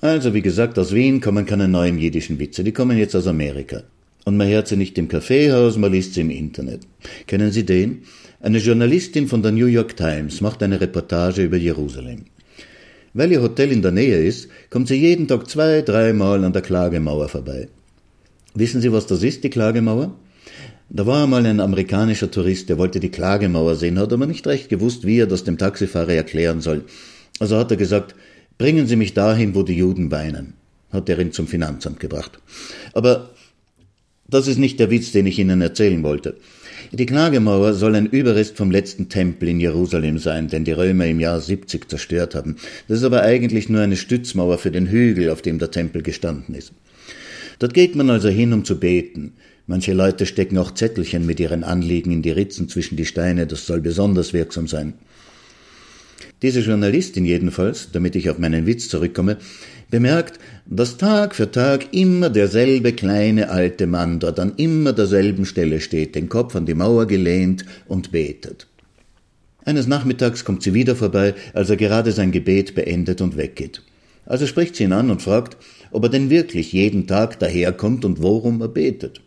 Also, 0.00 0.34
wie 0.34 0.42
gesagt, 0.42 0.78
aus 0.78 0.92
Wien 0.92 1.20
kommen 1.20 1.46
keine 1.46 1.68
neuen 1.68 1.98
jiddischen 1.98 2.38
Witze, 2.38 2.64
die 2.64 2.72
kommen 2.72 2.98
jetzt 2.98 3.14
aus 3.14 3.26
Amerika. 3.26 3.84
Und 4.24 4.36
man 4.36 4.48
hört 4.48 4.68
sie 4.68 4.76
nicht 4.76 4.96
im 4.98 5.08
Kaffeehaus, 5.08 5.76
man 5.76 5.92
liest 5.92 6.14
sie 6.14 6.22
im 6.22 6.30
Internet. 6.30 6.80
Kennen 7.26 7.52
Sie 7.52 7.64
den? 7.64 8.02
Eine 8.40 8.58
Journalistin 8.58 9.28
von 9.28 9.42
der 9.42 9.52
New 9.52 9.66
York 9.66 9.96
Times 9.96 10.40
macht 10.40 10.62
eine 10.62 10.80
Reportage 10.80 11.42
über 11.42 11.56
Jerusalem. 11.56 12.24
Weil 13.12 13.32
ihr 13.32 13.42
Hotel 13.42 13.70
in 13.70 13.82
der 13.82 13.92
Nähe 13.92 14.22
ist, 14.22 14.48
kommt 14.70 14.88
sie 14.88 14.96
jeden 14.96 15.28
Tag 15.28 15.48
zwei, 15.48 15.82
dreimal 15.82 16.42
an 16.44 16.52
der 16.52 16.62
Klagemauer 16.62 17.28
vorbei. 17.28 17.68
Wissen 18.54 18.80
Sie, 18.80 18.92
was 18.92 19.06
das 19.06 19.24
ist, 19.24 19.42
die 19.42 19.50
Klagemauer? 19.50 20.14
Da 20.88 21.06
war 21.06 21.24
einmal 21.24 21.44
ein 21.44 21.58
amerikanischer 21.58 22.30
Tourist, 22.30 22.68
der 22.68 22.78
wollte 22.78 23.00
die 23.00 23.10
Klagemauer 23.10 23.74
sehen, 23.74 23.98
hat 23.98 24.12
aber 24.12 24.26
nicht 24.26 24.46
recht 24.46 24.68
gewusst, 24.68 25.04
wie 25.04 25.18
er 25.18 25.26
das 25.26 25.42
dem 25.42 25.58
Taxifahrer 25.58 26.12
erklären 26.12 26.60
soll. 26.60 26.84
Also 27.40 27.56
hat 27.56 27.72
er 27.72 27.76
gesagt, 27.76 28.14
bringen 28.56 28.86
Sie 28.86 28.94
mich 28.94 29.12
dahin, 29.12 29.56
wo 29.56 29.64
die 29.64 29.76
Juden 29.76 30.12
weinen. 30.12 30.54
Hat 30.92 31.08
er 31.08 31.18
ihn 31.18 31.32
zum 31.32 31.48
Finanzamt 31.48 31.98
gebracht. 31.98 32.38
Aber 32.92 33.30
das 34.28 34.46
ist 34.46 34.58
nicht 34.58 34.78
der 34.78 34.90
Witz, 34.90 35.10
den 35.10 35.26
ich 35.26 35.40
Ihnen 35.40 35.60
erzählen 35.60 36.04
wollte. 36.04 36.36
Die 36.92 37.06
Klagemauer 37.06 37.74
soll 37.74 37.96
ein 37.96 38.06
Überrest 38.06 38.56
vom 38.56 38.70
letzten 38.70 39.08
Tempel 39.08 39.48
in 39.48 39.58
Jerusalem 39.58 40.18
sein, 40.18 40.46
den 40.46 40.64
die 40.64 40.70
Römer 40.70 41.06
im 41.06 41.18
Jahr 41.18 41.40
70 41.40 41.88
zerstört 41.88 42.36
haben. 42.36 42.54
Das 42.86 42.98
ist 42.98 43.04
aber 43.04 43.22
eigentlich 43.22 43.68
nur 43.68 43.80
eine 43.80 43.96
Stützmauer 43.96 44.58
für 44.58 44.70
den 44.70 44.86
Hügel, 44.86 45.30
auf 45.30 45.42
dem 45.42 45.58
der 45.58 45.72
Tempel 45.72 46.02
gestanden 46.02 46.54
ist. 46.54 46.72
Dort 47.58 47.74
geht 47.74 47.96
man 47.96 48.10
also 48.10 48.28
hin, 48.28 48.52
um 48.52 48.64
zu 48.64 48.78
beten. 48.78 49.34
Manche 49.66 49.92
Leute 49.92 50.26
stecken 50.26 50.58
auch 50.58 50.74
Zettelchen 50.74 51.24
mit 51.24 51.40
ihren 51.40 51.64
Anliegen 51.64 52.12
in 52.12 52.22
die 52.22 52.30
Ritzen 52.30 52.68
zwischen 52.68 52.96
die 52.96 53.06
Steine, 53.06 53.46
das 53.46 53.66
soll 53.66 53.80
besonders 53.80 54.32
wirksam 54.32 54.66
sein. 54.66 54.94
Diese 56.42 56.60
Journalistin 56.60 57.24
jedenfalls, 57.24 57.90
damit 57.92 58.16
ich 58.16 58.28
auf 58.28 58.38
meinen 58.38 58.66
Witz 58.66 58.88
zurückkomme, 58.90 59.38
bemerkt, 59.90 60.38
dass 60.66 60.98
Tag 60.98 61.34
für 61.34 61.50
Tag 61.50 61.94
immer 61.94 62.28
derselbe 62.28 62.92
kleine 62.92 63.48
alte 63.48 63.86
Mann 63.86 64.20
dort 64.20 64.38
an 64.38 64.52
immer 64.56 64.92
derselben 64.92 65.46
Stelle 65.46 65.80
steht, 65.80 66.14
den 66.14 66.28
Kopf 66.28 66.54
an 66.56 66.66
die 66.66 66.74
Mauer 66.74 67.06
gelehnt 67.06 67.64
und 67.86 68.12
betet. 68.12 68.66
Eines 69.64 69.86
Nachmittags 69.86 70.44
kommt 70.44 70.62
sie 70.62 70.74
wieder 70.74 70.94
vorbei, 70.94 71.34
als 71.54 71.70
er 71.70 71.76
gerade 71.76 72.12
sein 72.12 72.32
Gebet 72.32 72.74
beendet 72.74 73.22
und 73.22 73.38
weggeht. 73.38 73.80
Also 74.26 74.46
spricht 74.46 74.76
sie 74.76 74.84
ihn 74.84 74.92
an 74.92 75.10
und 75.10 75.22
fragt, 75.22 75.56
ob 75.94 76.02
er 76.02 76.08
denn 76.08 76.28
wirklich 76.28 76.72
jeden 76.72 77.06
Tag 77.06 77.38
daherkommt 77.38 78.04
und 78.04 78.20
worum 78.20 78.60
er 78.60 78.68
betet. 78.68 79.20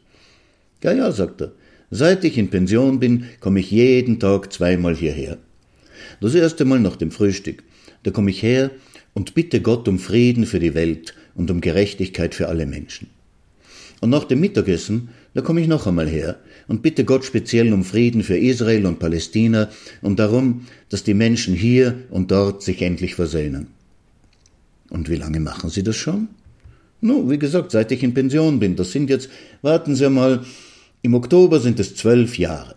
Ja, 0.83 0.91
ja, 0.91 1.11
sagt 1.11 1.41
er. 1.41 1.53
Seit 1.89 2.25
ich 2.25 2.37
in 2.37 2.49
Pension 2.49 2.99
bin, 2.99 3.23
komme 3.39 3.61
ich 3.61 3.71
jeden 3.71 4.19
Tag 4.19 4.51
zweimal 4.51 4.93
hierher. 4.93 5.37
Das 6.19 6.35
erste 6.35 6.65
Mal 6.65 6.81
nach 6.81 6.97
dem 6.97 7.11
Frühstück. 7.11 7.63
Da 8.03 8.11
komme 8.11 8.31
ich 8.31 8.43
her 8.43 8.71
und 9.13 9.33
bitte 9.33 9.61
Gott 9.61 9.87
um 9.87 9.97
Frieden 9.97 10.45
für 10.45 10.59
die 10.59 10.73
Welt 10.73 11.15
und 11.35 11.49
um 11.49 11.61
Gerechtigkeit 11.61 12.35
für 12.35 12.49
alle 12.49 12.65
Menschen. 12.65 13.09
Und 14.01 14.09
nach 14.09 14.25
dem 14.25 14.41
Mittagessen, 14.41 15.09
da 15.33 15.41
komme 15.41 15.61
ich 15.61 15.67
noch 15.67 15.87
einmal 15.87 16.09
her 16.09 16.37
und 16.67 16.81
bitte 16.81 17.05
Gott 17.05 17.23
speziell 17.23 17.71
um 17.71 17.85
Frieden 17.85 18.23
für 18.23 18.37
Israel 18.37 18.85
und 18.85 18.99
Palästina 18.99 19.69
und 20.01 20.19
darum, 20.19 20.67
dass 20.89 21.05
die 21.05 21.13
Menschen 21.13 21.55
hier 21.55 21.95
und 22.09 22.29
dort 22.29 22.61
sich 22.61 22.81
endlich 22.81 23.15
versöhnen. 23.15 23.67
Und 24.89 25.09
wie 25.09 25.15
lange 25.15 25.39
machen 25.39 25.69
Sie 25.69 25.83
das 25.83 25.95
schon? 25.95 26.27
Nun, 27.01 27.29
wie 27.29 27.37
gesagt, 27.37 27.71
seit 27.71 27.91
ich 27.91 28.03
in 28.03 28.13
Pension 28.13 28.59
bin. 28.59 28.75
Das 28.75 28.91
sind 28.91 29.09
jetzt, 29.09 29.29
warten 29.61 29.95
Sie 29.95 30.09
mal, 30.09 30.43
im 31.01 31.13
Oktober 31.13 31.59
sind 31.59 31.79
es 31.79 31.95
zwölf 31.95 32.37
Jahre. 32.37 32.75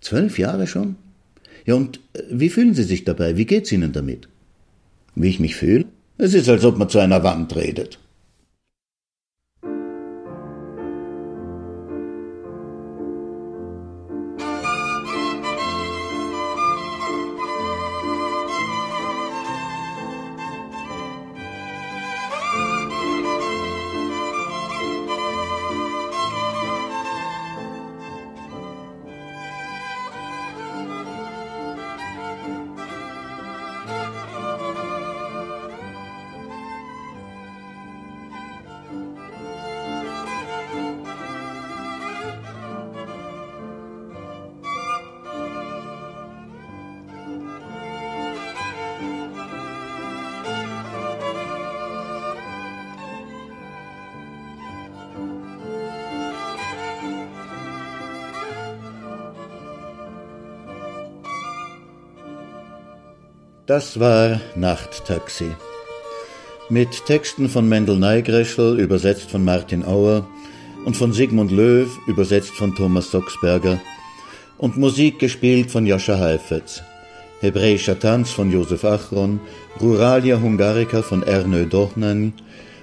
Zwölf 0.00 0.38
Jahre 0.38 0.66
schon? 0.66 0.96
Ja, 1.64 1.74
und 1.74 2.00
äh, 2.14 2.22
wie 2.30 2.48
fühlen 2.48 2.74
Sie 2.74 2.82
sich 2.82 3.04
dabei? 3.04 3.36
Wie 3.36 3.46
geht's 3.46 3.70
Ihnen 3.72 3.92
damit? 3.92 4.28
Wie 5.14 5.28
ich 5.28 5.40
mich 5.40 5.54
fühle? 5.54 5.84
Es 6.18 6.34
ist, 6.34 6.48
als 6.48 6.64
ob 6.64 6.78
man 6.78 6.88
zu 6.88 6.98
einer 6.98 7.22
Wand 7.22 7.54
redet. 7.54 7.98
Das 63.74 63.98
war 63.98 64.38
Nachttaxi. 64.54 65.50
Mit 66.68 67.06
Texten 67.06 67.48
von 67.48 67.66
Mendel 67.70 67.98
Neigreschel, 67.98 68.78
übersetzt 68.78 69.30
von 69.30 69.46
Martin 69.46 69.82
Auer, 69.82 70.26
und 70.84 70.94
von 70.94 71.14
Sigmund 71.14 71.50
Löw, 71.50 71.88
übersetzt 72.06 72.50
von 72.50 72.74
Thomas 72.74 73.10
Soxberger, 73.10 73.80
und 74.58 74.76
Musik 74.76 75.18
gespielt 75.18 75.70
von 75.70 75.86
Joscha 75.86 76.18
Heifetz, 76.18 76.82
Hebräischer 77.40 77.98
Tanz 77.98 78.30
von 78.30 78.52
Josef 78.52 78.84
Achron, 78.84 79.40
Ruralia 79.80 80.38
Hungarica 80.38 81.00
von 81.00 81.22
Ernö 81.22 81.64
Dohnan, 81.64 82.34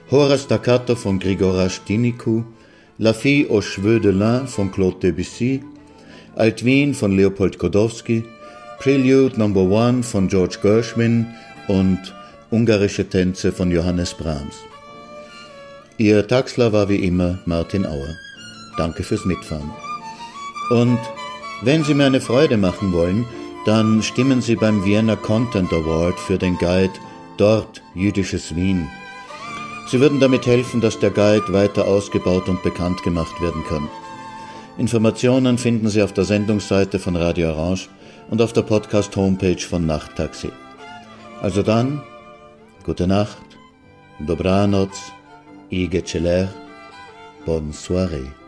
Hora 0.09 0.39
Staccato 0.39 0.95
von 0.95 1.19
Grigora 1.19 1.69
Stiniku, 1.69 2.45
La 2.97 3.13
Fille 3.13 3.47
aux 3.49 3.61
Cheveux 3.61 3.99
de 3.99 4.09
Lin 4.09 4.47
von 4.47 4.71
Claude 4.71 4.99
Debussy, 5.01 5.61
Alt 6.35 6.65
Wien 6.65 6.95
von 6.95 7.15
Leopold 7.15 7.59
Kodowski, 7.59 8.23
Prelude 8.79 9.37
No. 9.37 9.77
1 9.77 10.09
von 10.09 10.29
George 10.29 10.57
Gershwin 10.61 11.25
und 11.67 11.99
Ungarische 12.49 13.07
Tänze 13.07 13.51
von 13.51 13.69
Johannes 13.71 14.13
Brahms. 14.13 14.55
Ihr 15.97 16.25
Taxler 16.25 16.71
war 16.71 16.87
wie 16.87 17.05
immer 17.05 17.39
Martin 17.45 17.85
Auer. 17.85 18.15
Danke 18.77 19.03
fürs 19.03 19.25
Mitfahren. 19.25 19.69
Und 20.69 20.97
wenn 21.61 21.83
Sie 21.83 21.93
mir 21.93 22.05
eine 22.05 22.21
Freude 22.21 22.55
machen 22.55 22.93
wollen, 22.93 23.25
dann 23.65 24.01
stimmen 24.01 24.41
Sie 24.41 24.55
beim 24.55 24.85
Vienna 24.85 25.17
Content 25.17 25.73
Award 25.73 26.17
für 26.17 26.37
den 26.37 26.57
Guide 26.57 26.93
Dort 27.35 27.81
jüdisches 27.95 28.55
Wien. 28.55 28.87
Sie 29.89 29.99
würden 29.99 30.21
damit 30.21 30.47
helfen, 30.47 30.79
dass 30.79 30.97
der 30.99 31.11
Guide 31.11 31.51
weiter 31.51 31.85
ausgebaut 31.85 32.47
und 32.47 32.63
bekannt 32.63 33.03
gemacht 33.03 33.41
werden 33.41 33.63
kann. 33.67 33.89
Informationen 34.77 35.57
finden 35.57 35.89
Sie 35.89 36.01
auf 36.01 36.13
der 36.13 36.23
Sendungsseite 36.23 36.97
von 36.97 37.17
Radio 37.17 37.49
Orange 37.49 37.89
und 38.29 38.41
auf 38.41 38.53
der 38.53 38.61
Podcast-Homepage 38.61 39.61
von 39.61 39.85
Nachttaxi. 39.85 40.51
Also 41.41 41.63
dann, 41.63 42.01
gute 42.83 43.07
Nacht, 43.07 43.37
dobranoc, 44.19 44.91
i 45.71 45.89
celer, 46.05 46.49
bonne 47.45 47.71
soirée. 47.71 48.38